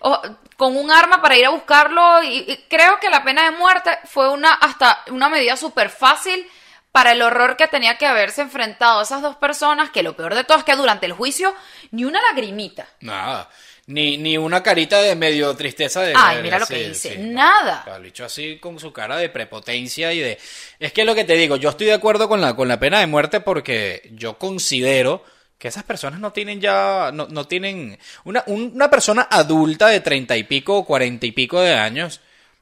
[0.00, 0.20] o-
[0.58, 2.22] con un arma para ir a buscarlo.
[2.22, 6.46] Y, y creo que la pena de muerte fue una hasta una medida súper fácil
[6.92, 9.90] para el horror que tenía que haberse enfrentado esas dos personas.
[9.90, 11.54] Que lo peor de todo es que durante el juicio
[11.90, 12.88] ni una lagrimita.
[13.00, 13.48] Nada.
[13.86, 16.12] Ni, ni una carita de medio tristeza de...
[16.16, 17.14] Ay, mira lo que dice.
[17.14, 17.18] sí.
[17.18, 17.82] Nada.
[17.86, 20.38] Lo dicho así con su cara de prepotencia y de...
[20.78, 23.00] Es que lo que te digo, yo estoy de acuerdo con la, con la pena
[23.00, 25.24] de muerte porque yo considero
[25.58, 27.10] que esas personas no tienen ya...
[27.12, 27.98] No, no tienen...
[28.24, 32.20] Una, una persona adulta de treinta y pico o cuarenta y pico de años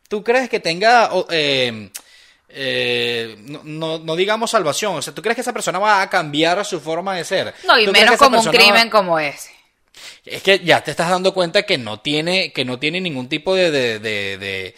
[0.09, 1.91] ¿tú crees que tenga, eh,
[2.49, 6.09] eh, no, no, no digamos salvación, o sea, ¿tú crees que esa persona va a
[6.11, 7.55] cambiar su forma de ser?
[7.65, 9.51] No, y ¿Tú crees menos como un va- crimen como ese.
[10.25, 13.55] Es que ya te estás dando cuenta que no tiene, que no tiene ningún tipo
[13.55, 14.75] de, de, de, de-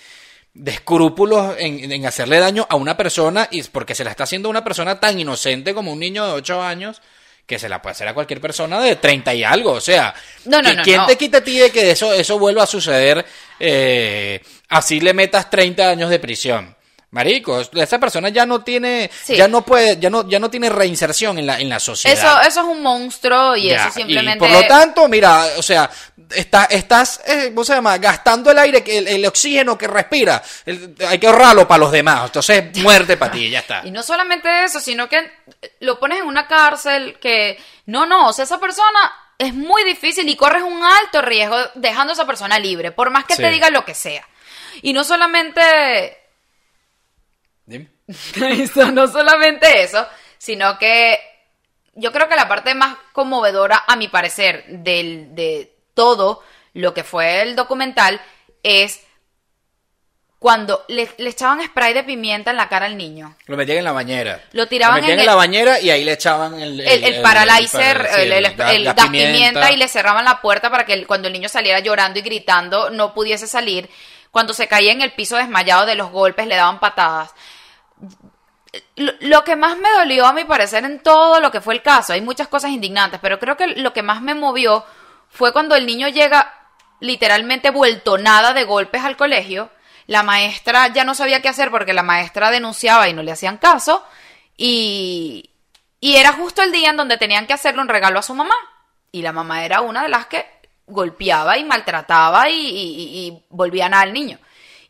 [0.53, 4.49] de escrúpulos en, en hacerle daño a una persona y porque se la está haciendo
[4.49, 7.01] a una persona tan inocente como un niño de 8 años
[7.47, 9.73] que se la puede hacer a cualquier persona de 30 y algo.
[9.73, 10.13] O sea,
[10.47, 12.67] No, no, ¿qui- no, ¿quién te quita a ti de que eso, eso vuelva a
[12.67, 13.25] suceder?
[13.61, 14.41] eh,
[14.71, 16.77] así le metas 30 años de prisión.
[17.13, 19.35] Marico, esa persona ya no tiene, Sí.
[19.37, 22.17] ya no puede, ya no, ya no tiene reinserción en la, en la sociedad.
[22.17, 24.39] Eso, eso es un monstruo y Ya, eso simplemente...
[24.39, 25.91] por lo tanto, mira, o sea,
[26.33, 27.99] está, estás, eh, ¿cómo se llama?
[27.99, 30.41] Gastando el aire, que el, el oxígeno que respira.
[30.65, 32.27] El- hay que ahorrarlo para los demás.
[32.27, 33.83] Entonces, muerte para ti, ya está.
[33.85, 35.33] Y no solamente eso, sino que
[35.81, 37.59] lo pones en una cárcel que...
[37.87, 42.13] No, no, o sea, esa persona es muy difícil y corres un alto riesgo dejando
[42.13, 43.43] a esa persona libre, por más que Sí.
[43.43, 44.25] te diga lo que sea.
[44.83, 46.19] Y no solamente
[47.71, 47.89] Dime.
[48.63, 50.05] eso, no solamente eso,
[50.39, 51.19] sino que
[51.95, 56.43] yo creo que la parte más conmovedora, a mi parecer, del, de todo
[56.75, 58.21] lo que fue el documental
[58.65, 59.01] es
[60.41, 63.37] cuando le, le echaban spray de pimienta en la cara al niño.
[63.47, 64.41] Lo metían en la bañera.
[64.53, 66.81] Lo tiraban metían en el- la bañera y ahí le echaban el...
[66.81, 67.15] El, el
[68.87, 69.71] el, pimienta.
[69.71, 72.89] y le cerraban la puerta para que el- cuando el niño saliera llorando y gritando
[72.91, 73.91] no pudiese salir.
[74.31, 77.35] Cuando se caía en el piso desmayado de los golpes le daban patadas.
[78.97, 82.13] Lo, que más me dolió a mi parecer en todo lo que fue el caso,
[82.13, 84.85] hay muchas cosas indignantes, pero creo que lo que más me movió
[85.29, 86.55] fue cuando el niño llega
[87.01, 89.71] literalmente vuelto nada de golpes al colegio.
[90.07, 93.59] La maestra ya no sabía qué hacer porque la maestra denunciaba y no le hacían
[93.59, 94.05] caso.
[94.57, 95.51] Y,
[96.01, 98.55] y era justo el día en donde tenían que hacerle un regalo a su mamá.
[99.13, 100.47] Y la mamá era una de las que
[100.87, 104.39] golpeaba y maltrataba y, y- y- y volvía nada al niño.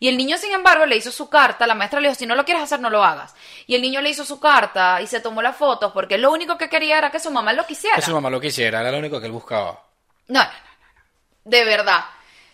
[0.00, 1.66] Y el niño, sin embargo, le hizo su carta.
[1.66, 3.34] La maestra le dijo, si no lo quieres hacer, no lo hagas.
[3.66, 6.56] Y el niño le hizo su carta y se tomó las fotos porque lo único
[6.56, 7.96] que quería era que su mamá lo quisiera.
[7.96, 9.78] Que su mamá lo quisiera, era lo único que él buscaba.
[10.28, 11.02] No, no, no, no, no.
[11.44, 12.04] De verdad.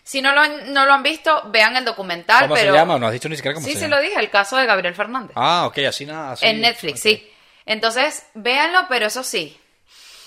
[0.03, 2.43] Si no lo, han- no lo han visto, vean el documental.
[2.43, 2.73] ¿Cómo pero...
[2.73, 2.99] se llama?
[2.99, 3.97] No has dicho ni siquiera cómo Sí, se sí llama.
[3.97, 5.33] lo dije, el caso de Gabriel Fernández.
[5.37, 6.33] Ah, ok, así nada.
[6.33, 6.47] así.
[6.47, 7.33] en Netflix, sí.
[7.65, 9.57] Entonces, véanlo, pero eso sí.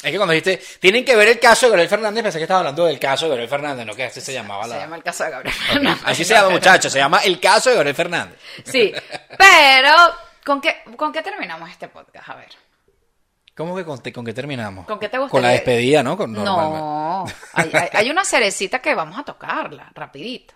[0.01, 2.61] Es que cuando dijiste, tienen que ver el caso de Gabriel Fernández, pensé que estabas
[2.61, 3.93] hablando del caso de Gabriel Fernández, ¿no?
[3.93, 4.75] Que así se llamaba la...
[4.75, 6.01] Se llama el caso de Gabriel Fernández.
[6.05, 8.39] Así se llama, muchachos, se llama el caso de Gabriel Fernández.
[8.63, 8.93] Sí,
[9.37, 9.91] pero
[10.45, 12.29] ¿con qué, ¿con qué terminamos este podcast?
[12.29, 12.47] A ver.
[13.57, 14.85] ¿Cómo que con, con qué terminamos?
[14.85, 15.31] ¿Con qué te gustaría?
[15.31, 16.15] Con la despedida, ¿no?
[16.15, 20.53] Con, No, hay- hay una cerecita que vamos a tocarla, rapidito.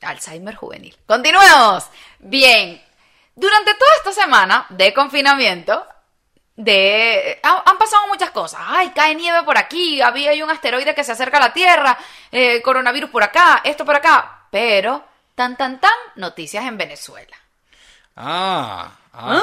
[0.00, 0.96] Alzheimer juvenil.
[1.06, 1.84] Continuemos.
[2.20, 2.80] Bien.
[3.34, 5.84] Durante toda esta semana de confinamiento,
[6.58, 8.60] de han, han pasado muchas cosas.
[8.66, 11.96] Ay, cae nieve por aquí, había hay un asteroide que se acerca a la Tierra,
[12.32, 14.42] eh, coronavirus por acá, esto por acá.
[14.50, 15.04] Pero,
[15.36, 17.36] tan, tan, tan, noticias en Venezuela.
[18.16, 19.40] Ah, ah,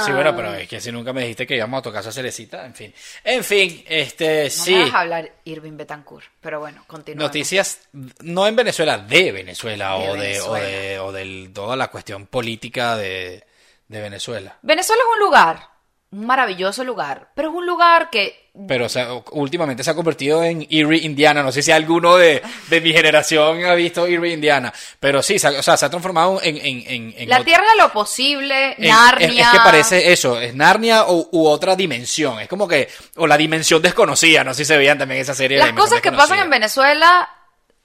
[0.00, 0.06] Sí.
[0.06, 2.64] sí, bueno, pero es que si nunca me dijiste que íbamos a tocar esa cerecita,
[2.64, 2.94] en fin.
[3.22, 4.74] En fin, este, No sí.
[4.78, 7.28] vas a hablar Irving Betancourt, pero bueno, continuamos.
[7.28, 7.80] Noticias
[8.20, 10.48] no en Venezuela, de Venezuela, De o, de, Venezuela.
[10.48, 13.44] o de o de toda la cuestión política de,
[13.88, 14.56] de Venezuela.
[14.62, 15.68] Venezuela es un lugar,
[16.10, 20.42] un maravilloso lugar, pero es un lugar que Pero o sea, últimamente se ha convertido
[20.42, 21.42] en Erie, Indiana.
[21.42, 24.72] No sé si alguno de, de mi generación ha visto Erie, Indiana.
[24.98, 26.56] Pero sí, se ha- o sea, se ha transformado en...
[26.56, 29.28] en, en, en la tierra de lo posible, en- Narnia.
[29.28, 32.40] Es, es que parece eso, es Narnia u, u otra dimensión.
[32.40, 32.88] Es como que...
[33.16, 35.58] O la dimensión desconocida, no sé si se veían también esa serie.
[35.58, 36.48] de Las cosas que pasan en.
[36.50, 37.28] Venezuela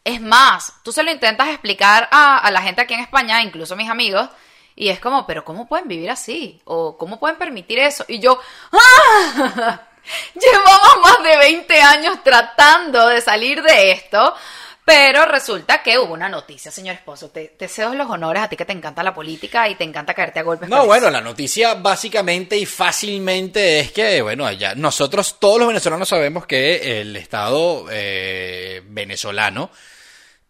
[0.05, 3.73] es más, tú se lo intentas explicar a, a la gente aquí en España, incluso
[3.73, 4.29] a mis amigos,
[4.75, 6.61] y es como, pero ¿cómo pueden vivir así?
[6.65, 8.05] ¿O cómo pueden permitir eso?
[8.07, 8.39] Y yo,
[8.71, 9.81] ¡ah!
[10.33, 14.35] Llevamos más de 20 años tratando de salir de esto,
[14.83, 17.29] pero resulta que hubo una noticia, señor esposo.
[17.29, 20.13] Te, te cedo los honores a ti que te encanta la política y te encanta
[20.13, 20.67] caerte a golpes.
[20.67, 21.13] No, bueno, eso.
[21.13, 26.99] la noticia básicamente y fácilmente es que, bueno, ya nosotros todos los venezolanos sabemos que
[26.99, 29.71] el Estado eh, venezolano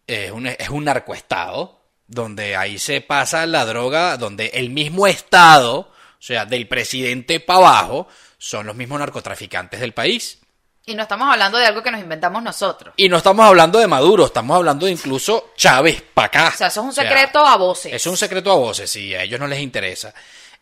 [0.07, 1.82] es un, es un narcoestado,
[2.13, 7.59] donde ahí se pasa la droga, donde el mismo Estado, o sea, del presidente para
[7.59, 8.07] abajo,
[8.37, 10.39] son los mismos narcotraficantes del país.
[10.85, 12.93] Y no estamos hablando de algo que nos inventamos nosotros.
[12.97, 16.51] Y no estamos hablando de Maduro, estamos hablando de incluso Chávez para acá.
[16.53, 17.93] O sea, eso es un O sea, secreto a voces.
[17.93, 20.13] es un secreto a voces, sí, a ellos no les interesa.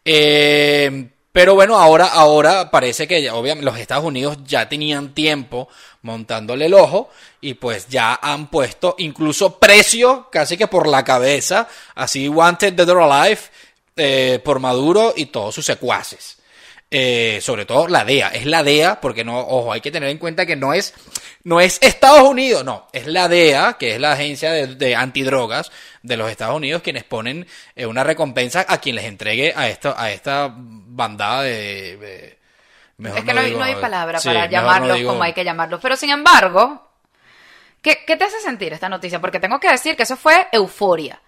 [0.06, 5.69] Eh, pero bueno, ahora, ahora parece que ya, obviamente los Estados Unidos ya tenían tiempo
[6.01, 7.09] montándole el ojo
[7.39, 12.89] y pues ya han puesto incluso precio casi que por la cabeza, así Wanted Dead
[12.89, 13.41] or Alive,
[13.95, 16.41] eh, por Maduro y todos sus secuaces.
[16.92, 18.28] Eh, sobre todo la DEA.
[18.30, 20.94] Es la DEA, porque no, ojo, hay que tener en cuenta que no es,
[21.44, 25.72] no es Estados Unidos, no, es la DEA, que es la agencia de, de antidrogas
[26.04, 29.96] de los Estados Unidos, quienes ponen eh, una recompensa a quien les entregue a esto,
[29.98, 32.39] a esta bandada de, de-
[32.98, 35.34] mejor es que no, digo- no hay palabra sí, para llamarlos no digo- como hay
[35.34, 35.80] que llamarlos.
[35.82, 36.88] Pero sin embargo,
[37.82, 39.20] ¿qué, qué te hace sentir esta noticia?
[39.22, 41.22] Porque tengo que decir que eso fue euforia.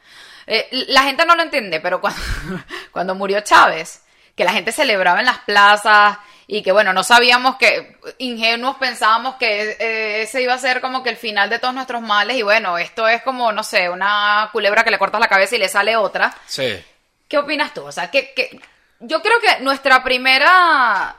[0.46, 2.20] Eh, la gente no lo entiende, pero cuando,
[2.92, 4.03] cuando murió Chávez,
[4.36, 6.18] que la gente celebraba en las plazas
[6.48, 11.02] y que bueno, no sabíamos que, ingenuos pensábamos que eh, ese iba a ser como
[11.04, 14.50] que el final de todos nuestros males y bueno, esto es como, no sé, una
[14.52, 16.36] culebra que le cortas la cabeza y le sale otra.
[16.46, 16.84] Sí.
[17.28, 17.84] ¿Qué opinas tú?
[17.86, 18.60] O sea, que, que-
[19.00, 21.16] yo creo que nuestra primera,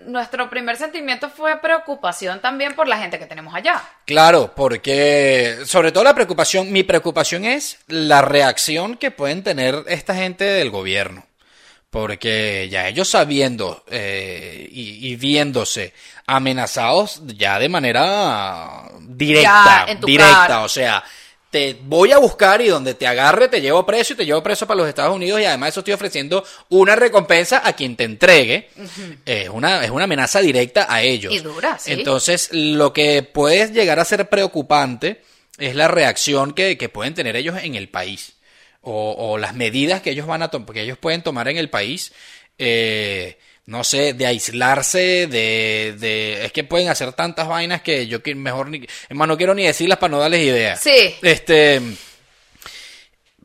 [0.00, 3.82] nuestro primer sentimiento fue preocupación también por la gente que tenemos allá.
[4.06, 10.14] Claro, porque sobre todo la preocupación, mi preocupación es la reacción que pueden tener esta
[10.14, 11.24] gente del gobierno.
[11.96, 15.94] Porque ya ellos sabiendo eh, y, y viéndose
[16.26, 20.64] amenazados ya de manera directa, directa, cara.
[20.64, 21.02] o sea,
[21.50, 24.66] te voy a buscar y donde te agarre te llevo preso y te llevo preso
[24.66, 28.68] para los Estados Unidos y además eso estoy ofreciendo una recompensa a quien te entregue.
[29.24, 31.32] es, una, es una amenaza directa a ellos.
[31.32, 31.92] Y dura, sí.
[31.92, 35.22] Entonces, lo que puede llegar a ser preocupante
[35.56, 38.35] es la reacción que, que pueden tener ellos en el país
[38.86, 41.68] o, o las medidas que ellos van a tomar, que ellos pueden tomar en el
[41.70, 42.12] país.
[42.58, 46.44] eh, no sé, de aislarse, de, de...
[46.44, 48.78] Es que pueden hacer tantas vainas que yo que mejor ni...
[49.08, 50.80] Es más, no quiero ni decirlas para no darles ideas.
[50.80, 51.16] Sí.
[51.20, 51.82] Este...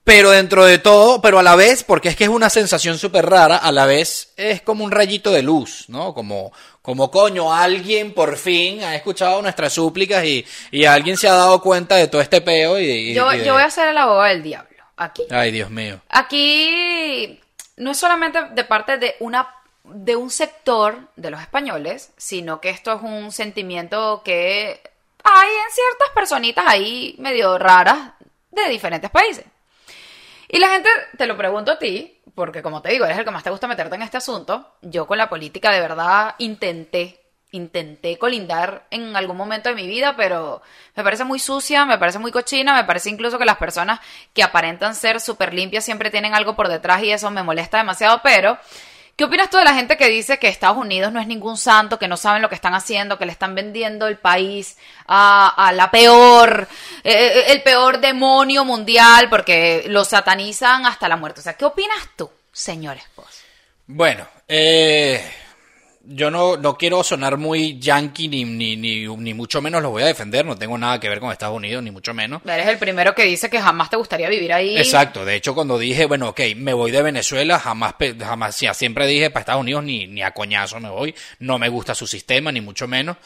[0.03, 3.25] Pero dentro de todo, pero a la vez, porque es que es una sensación súper
[3.27, 6.15] rara, a la vez es como un rayito de luz, ¿no?
[6.15, 11.33] Como, como coño, alguien por fin ha escuchado nuestras súplicas y, y alguien se ha
[11.33, 13.89] dado cuenta de todo este peo y, y- Yo, y de- yo voy a ser
[13.89, 14.70] el abogado del diablo
[15.03, 15.25] aquí.
[15.29, 16.01] Ay, Dios mío.
[16.09, 17.39] Aquí
[17.77, 19.47] no es solamente de parte de una
[19.83, 24.81] de un sector de los españoles, sino que esto es un sentimiento que
[25.23, 28.11] hay en ciertas personitas ahí medio raras
[28.51, 29.45] de diferentes países.
[30.47, 33.31] Y la gente, te lo pregunto a ti, porque como te digo, eres el que
[33.31, 37.20] más te gusta meterte en este asunto, yo con la política de verdad intenté,
[37.51, 40.61] intenté colindar en algún momento de mi vida, pero
[40.95, 43.99] me parece muy sucia, me parece muy cochina, me parece incluso que las personas
[44.33, 48.21] que aparentan ser súper limpias siempre tienen algo por detrás y eso me molesta demasiado,
[48.23, 48.57] pero...
[49.13, 51.99] ¿Qué opinas tú de la gente que dice que Estados Unidos no es ningún santo,
[51.99, 55.91] que no saben lo que están haciendo, que le están vendiendo el país a, la
[55.91, 56.67] peor,
[57.03, 61.41] eh, el peor demonio mundial, porque lo satanizan hasta la muerte?
[61.41, 63.43] O sea, ¿qué opinas tú, señor esposo?
[63.85, 65.23] Bueno, eh,
[66.03, 70.03] yo no, no quiero sonar muy yankee ni, ni, ni, ni mucho menos lo voy
[70.03, 72.41] a defender, no tengo nada que ver con Estados Unidos, ni mucho menos.
[72.45, 74.77] Eres el primero que dice que jamás te gustaría vivir ahí.
[74.77, 79.05] Exacto, de hecho cuando dije, bueno, ok, me voy de Venezuela, jamás, jamás, ya siempre
[79.05, 82.51] dije, para Estados Unidos ni, ni a coñazo me voy, no me gusta su sistema,
[82.51, 83.17] ni mucho menos.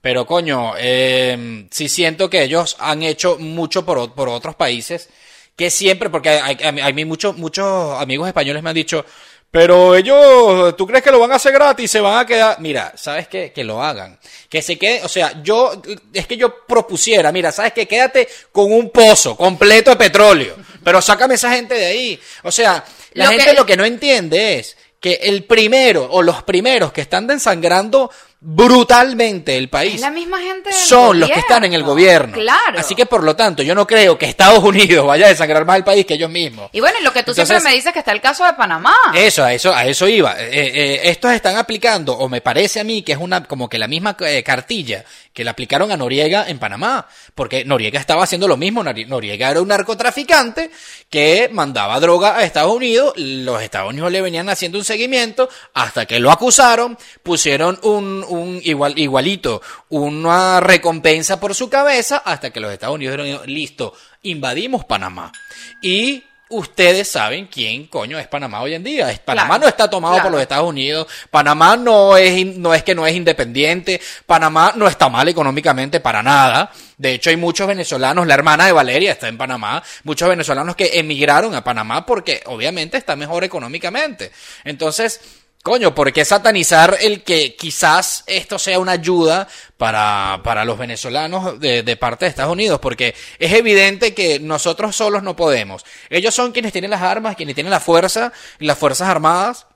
[0.00, 5.08] Pero coño, eh, sí siento que ellos han hecho mucho por, por otros países,
[5.54, 9.04] que siempre, porque hay, hay, hay muchos, muchos amigos españoles me han dicho,
[9.52, 11.90] pero ellos, ¿tú crees que lo van a hacer gratis?
[11.90, 12.58] Se van a quedar.
[12.58, 13.52] Mira, ¿sabes qué?
[13.52, 14.18] Que lo hagan.
[14.48, 15.80] Que se quede, o sea, yo,
[16.12, 17.86] es que yo propusiera, mira, ¿sabes qué?
[17.86, 22.20] Quédate con un pozo completo de petróleo, pero sácame esa gente de ahí.
[22.42, 22.82] O sea,
[23.12, 26.92] la Lo gente que- lo que no entiende es que el primero o los primeros
[26.92, 28.10] que están desangrando
[28.44, 32.34] brutalmente el país Es la misma gente del son los que están en el gobierno.
[32.34, 32.78] Claro.
[32.78, 35.76] Así que por lo tanto, yo no creo que Estados Unidos vaya a desangrar más
[35.76, 36.68] el país que ellos mismos.
[36.72, 38.52] Y bueno, y lo que tú Entonces- siempre me dices que está el caso de
[38.54, 38.94] Panamá.
[39.14, 40.32] Eso, a eso, a eso iba.
[40.40, 43.78] Eh, eh, estos están aplicando, o me parece a mí que es una, como que
[43.78, 48.48] la misma eh, cartilla que le aplicaron a Noriega en Panamá, porque Noriega estaba haciendo
[48.48, 48.82] lo mismo.
[48.84, 50.70] Nori- Noriega era un narcotraficante
[51.08, 56.04] que mandaba droga a Estados Unidos, los Estados Unidos le venían haciendo un seguimiento hasta
[56.06, 62.60] que lo acusaron, pusieron un, un igual, igualito, una recompensa por su cabeza, hasta que
[62.60, 65.32] los Estados Unidos dijeron, listo, invadimos Panamá.
[65.80, 69.06] Y ustedes saben quién coño es Panamá hoy en día.
[69.24, 70.24] Panamá Claro, no está tomado claro.
[70.24, 71.06] por los Estados Unidos.
[71.30, 74.00] Panamá no es, no es que no es independiente.
[74.26, 76.70] Panamá no está mal económicamente para nada.
[76.96, 80.98] De hecho, hay muchos venezolanos, la hermana de Valeria está en Panamá, muchos venezolanos que
[81.00, 84.30] emigraron a Panamá porque obviamente está mejor económicamente.
[84.62, 85.20] Entonces,
[85.62, 89.46] Coño, ¿por qué satanizar el que quizás esto sea una ayuda
[89.76, 92.80] para, para los venezolanos de, de parte de Estados Unidos?
[92.80, 95.84] Porque es evidente que nosotros solos no podemos.
[96.10, 99.66] Ellos son quienes tienen las armas, quienes tienen la fuerza, las Fuerzas Armadas,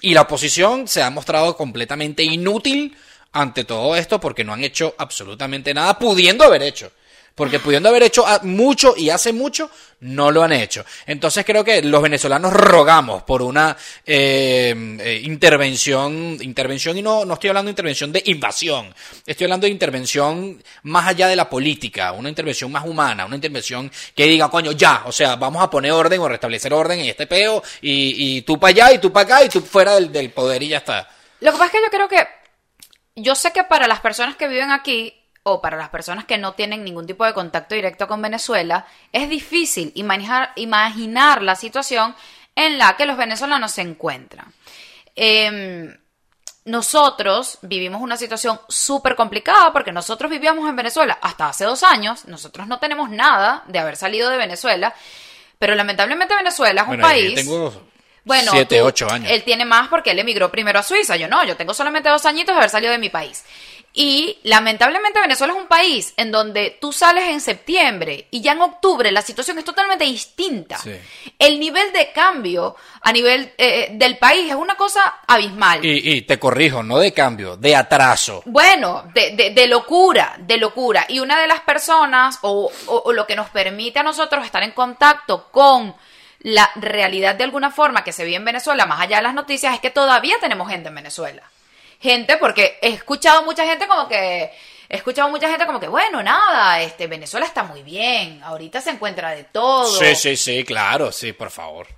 [0.00, 2.96] y la oposición se ha mostrado completamente inútil
[3.32, 6.90] ante todo esto porque no han hecho absolutamente nada, pudiendo haber hecho.
[7.36, 9.70] Porque pudiendo haber hecho a- mucho y hace mucho,
[10.00, 10.84] no lo han hecho.
[11.06, 13.76] Entonces creo que los venezolanos rogamos por una
[14.06, 18.94] eh, eh, intervención, intervención y no, no estoy hablando de intervención de invasión,
[19.26, 23.90] estoy hablando de intervención más allá de la política, una intervención más humana, una intervención
[24.14, 27.26] que diga, coño, ya, o sea, vamos a poner orden o restablecer orden en este
[27.26, 30.30] peo y, y tú para allá y tú para acá y tú fuera del, del
[30.30, 31.08] poder y ya está.
[31.40, 32.26] Lo que pasa es que yo creo que.
[33.18, 35.14] Yo sé que para las personas que viven aquí,
[35.48, 39.28] o para las personas que no tienen ningún tipo de contacto directo con Venezuela, es
[39.28, 42.16] difícil imaginar, imaginar la situación
[42.56, 44.52] en la que los venezolanos se encuentran.
[45.14, 45.96] Em,
[46.64, 52.24] nosotros vivimos una situación súper complicada porque nosotros vivíamos en Venezuela hasta hace dos años.
[52.26, 54.92] Nosotros no tenemos nada de haber salido de Venezuela.
[55.60, 57.34] Pero lamentablemente Venezuela es un Bueno, país.
[57.36, 57.82] tengo
[58.24, 59.30] Bueno, siete, tú- ocho años.
[59.30, 61.14] Él tiene más porque él emigró primero a Suiza.
[61.16, 63.44] Yo no, yo tengo solamente dos añitos de haber salido de mi país.
[63.98, 68.60] Y lamentablemente Venezuela es un país en donde tú sales en septiembre y ya en
[68.60, 70.76] octubre la situación es totalmente distinta.
[70.76, 70.92] Sí.
[71.38, 75.82] El nivel de cambio a nivel eh, del país es una cosa abismal.
[75.82, 78.42] Y, y te corrijo, no de cambio, de atraso.
[78.44, 81.06] Bueno, de, de- de locura, de locura.
[81.08, 84.62] Y una de las personas, o, o- o lo que nos permite a nosotros estar
[84.62, 85.94] en contacto con
[86.40, 89.72] la realidad de alguna forma que se vive en Venezuela, más allá de las noticias,
[89.72, 91.42] es que todavía tenemos gente en Venezuela.
[92.00, 94.50] Gente, porque he escuchado mucha gente como que...
[94.88, 98.90] He escuchado mucha gente como que, bueno, nada, este, Venezuela está muy bien, ahorita se
[98.90, 99.86] encuentra de todo.
[99.98, 101.88] Sí, sí, sí, claro, sí, por favor.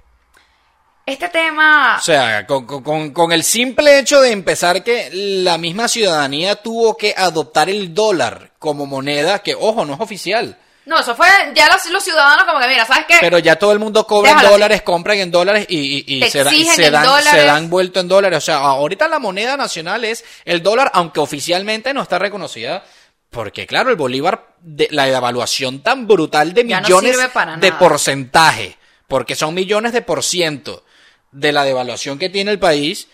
[1.04, 1.96] Este tema...
[1.98, 6.96] O sea, con, con- con- el simple hecho de empezar que la misma ciudadanía tuvo
[6.96, 10.58] que adoptar el dólar como moneda, que ojo, no es oficial.
[10.88, 13.18] No, eso fue ya los, los ciudadanos como que, mira, ¿sabes qué?
[13.20, 14.46] Pero ya todo el mundo cobra en así.
[14.46, 17.30] dólares, compran en dólares y, y- y Te se, da- se dan, dólares.
[17.40, 18.38] se dan vuelto en dólares.
[18.38, 22.84] O sea, ahorita la moneda nacional es el dólar, aunque oficialmente no está reconocida.
[23.30, 27.18] Porque, claro, el Bolívar, de, la devaluación tan brutal de no millones
[27.60, 30.84] de porcentaje, porque son millones de por ciento
[31.30, 33.08] de la devaluación que tiene el país,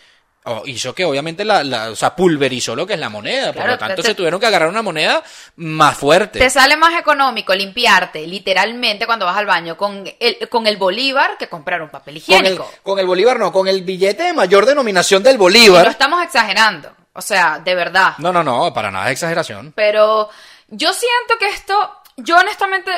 [0.45, 3.51] oh, hizo que obviamente la, la- o sea, pulverizó lo que es la moneda.
[3.53, 5.21] Por lo tanto, te- se tuvieron que agarrar una moneda
[5.57, 6.39] más fuerte.
[6.39, 11.37] Te sale más económico limpiarte literalmente cuando vas al baño con el, con el bolívar
[11.37, 12.71] que comprar un papel con, el, higiénico.
[12.83, 15.87] con el Bolívar no, con el billete de mayor denominación del Y no Bolívar.
[15.87, 16.91] estamos exagerando.
[17.13, 18.15] O sea, de verdad.
[18.17, 19.71] No, no, no, para nada es exageración.
[19.75, 20.29] Pero
[20.67, 21.73] yo siento que esto,
[22.17, 22.91] yo honestamente,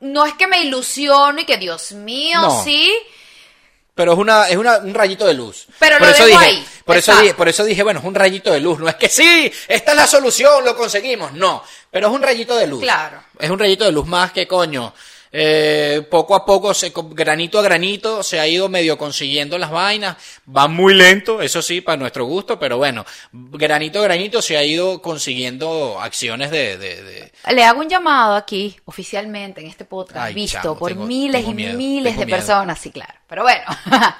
[0.00, 2.62] no es que me ilusiono y que Dios mío, No.
[2.62, 2.92] sí.
[3.98, 5.66] Pero es una, es una, un rayito de luz.
[5.76, 6.68] Pero por lo eso dejo dije, ahí.
[6.84, 8.78] Por eso, dije, por eso dije, bueno, es un rayito de luz.
[8.78, 11.32] No es que sí, esta es la solución, lo conseguimos.
[11.32, 12.80] No, pero es un rayito de luz.
[12.80, 13.20] Claro.
[13.36, 14.94] Es un rayito de luz más que coño.
[15.32, 20.16] Eh, poco a poco, se, granito a granito, se ha ido medio consiguiendo las vainas.
[20.48, 24.64] Va muy lento, eso sí, para nuestro gusto, pero bueno, granito a granito se ha
[24.64, 30.18] ido consiguiendo acciones de- de- de, Le hago un llamado aquí, oficialmente, en este podcast,
[30.26, 32.36] Ay, visto chamo, por tengo- miles tengo y miedo, miles de miedo.
[32.38, 33.14] personas, sí, claro.
[33.28, 33.62] Pero bueno,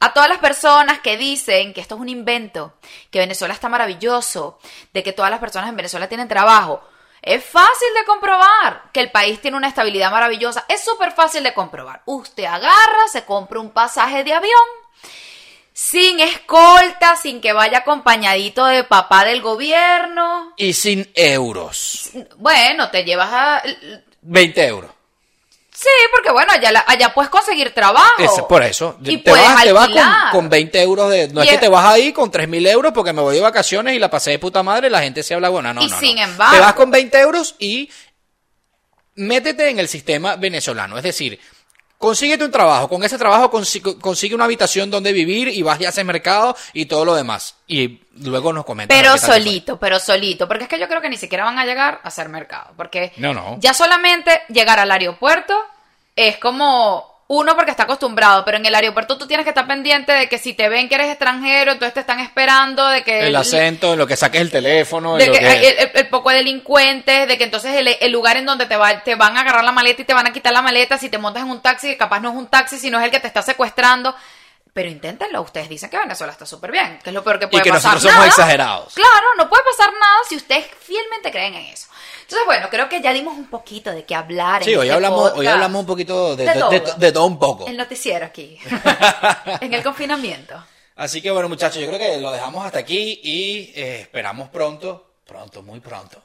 [0.00, 2.74] a todas las personas que dicen que esto es un invento,
[3.10, 4.58] que Venezuela está maravilloso,
[4.92, 6.82] de que todas las personas en Venezuela tienen trabajo,
[7.26, 10.64] es fácil de comprobar que el país tiene una estabilidad maravillosa.
[10.68, 12.00] Es súper fácil de comprobar.
[12.04, 14.62] Usted agarra, se compra un pasaje de avión,
[15.72, 20.54] sin escolta, sin que vaya acompañadito de papá del gobierno.
[20.56, 22.10] y sin euros.
[22.36, 23.62] Bueno, te llevas a...
[24.22, 24.90] 20 euros.
[25.78, 28.14] Sí, porque bueno, allá, la- allá puedes conseguir trabajo.
[28.18, 28.96] Es por eso.
[29.04, 31.28] Y te vas, te vas con, con 20 euros de...
[31.28, 33.34] No Y es que es- te vas ahí con 3 mil euros porque me voy
[33.36, 35.74] de vacaciones y la pasé de puta madre y la gente se habla buena.
[35.74, 36.00] No, Y no, no.
[36.00, 37.90] sin embargo- Te vas con 20 euros y
[39.16, 40.96] métete en el sistema venezolano.
[40.96, 41.38] Es decir,
[41.98, 42.88] consíguete un trabajo.
[42.88, 46.86] Con ese trabajo consigue, consigue una habitación donde vivir y vas y haces mercado y
[46.86, 47.56] todo lo demás.
[47.66, 48.96] Y luego nos comentas.
[48.96, 50.46] Pero solito, pero solito.
[50.48, 52.72] Porque es que yo creo que ni siquiera van a llegar a hacer mercado.
[52.76, 53.56] Porque No, no.
[53.60, 55.54] ya solamente llegar al aeropuerto
[56.14, 60.12] es como uno porque está acostumbrado, pero en el aeropuerto tú tienes que estar pendiente
[60.12, 63.34] de que si te ven que eres extranjero, entonces te están esperando de que El
[63.34, 65.46] acento, en lo que saques el teléfono, de lo que que...
[65.68, 68.76] el, el- el poco de delincuentes, de que entonces el, el lugar en donde te,
[68.76, 71.08] va, te van a agarrar la maleta y te van a quitar la maleta, si
[71.08, 73.18] te montas en un taxi, que capaz no es un taxi, sino es el que
[73.20, 74.14] te está secuestrando.
[74.72, 77.64] Pero inténtenlo, ustedes dicen que Venezuela está súper bien, que es lo peor que puede
[77.64, 77.94] que pasar.
[77.94, 78.28] nosotros somos Nada.
[78.28, 78.94] exagerados.
[78.94, 81.88] Claro, no puede pasar nada si ustedes fielmente creen en eso.
[82.26, 84.64] Entonces, bueno, creo que ya dimos un poquito de qué hablar.
[84.64, 86.94] Sí, en hoy este hablamos, hoy hablamos un poquito de, De de- de- todo.
[86.96, 87.66] de todo un poco.
[87.68, 88.58] El noticiero aquí,
[89.60, 90.54] en el confinamiento.
[90.96, 95.18] Así que bueno, muchachos, yo creo que lo dejamos hasta aquí y eh, esperamos pronto,
[95.24, 96.20] pronto, muy pronto,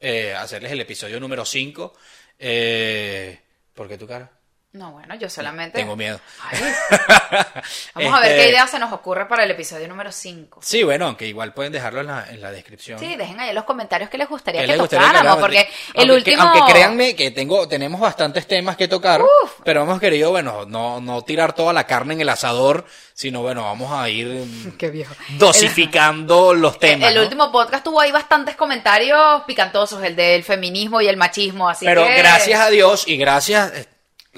[0.00, 1.94] eh, hacerles el episodio número 5.
[2.38, 3.40] Eh,
[3.74, 4.30] ¿Por qué tu cara?
[4.70, 5.78] No, bueno, yo solamente...
[5.78, 6.20] Tengo miedo.
[6.42, 6.58] Ay.
[7.94, 10.60] Vamos a ver Este, qué idea se nos ocurre para el episodio número 5.
[10.62, 12.98] Sí, bueno, aunque igual pueden dejarlo en la, en la descripción.
[12.98, 15.66] Sí, dejen ahí en los comentarios que les gustaría ¿Qué que les gustaría tocáramos, porque
[15.94, 16.42] el último...
[16.42, 19.52] aunque créanme que tengo, tenemos bastantes temas que tocar, Uf.
[19.64, 23.62] pero hemos querido, bueno, no, no tirar toda la carne en el asador, sino bueno,
[23.62, 24.44] vamos a ir
[24.78, 25.14] Qué viejo.
[25.38, 27.08] dosificando los temas.
[27.08, 27.22] el ¿no?
[27.22, 32.04] último podcast tuvo ahí bastantes comentarios picantosos, el del feminismo y el machismo, así Pero
[32.04, 32.16] que...
[32.18, 33.88] gracias a Dios y gracias, eh,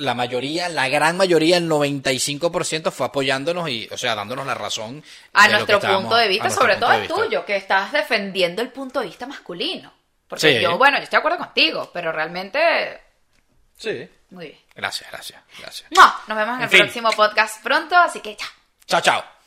[0.01, 5.03] la mayoría, la gran mayoría, el 95% fue apoyándonos y, o sea, dándonos la razón.
[5.33, 9.07] A nuestro punto de vista, sobre todo el tuyo, que estás defendiendo el punto de
[9.07, 9.93] vista masculino.
[10.29, 10.61] Porque Sí.
[10.61, 13.01] yo, bueno, yo estoy de acuerdo contigo, pero realmente...
[13.77, 14.09] Sí.
[14.31, 14.59] Muy bien.
[14.77, 15.89] Gracias, gracias, gracias.
[15.91, 16.81] No, nos vemos en, En el fin.
[16.81, 18.49] próximo podcast pronto, así que chao.
[18.87, 19.40] Chao, chao.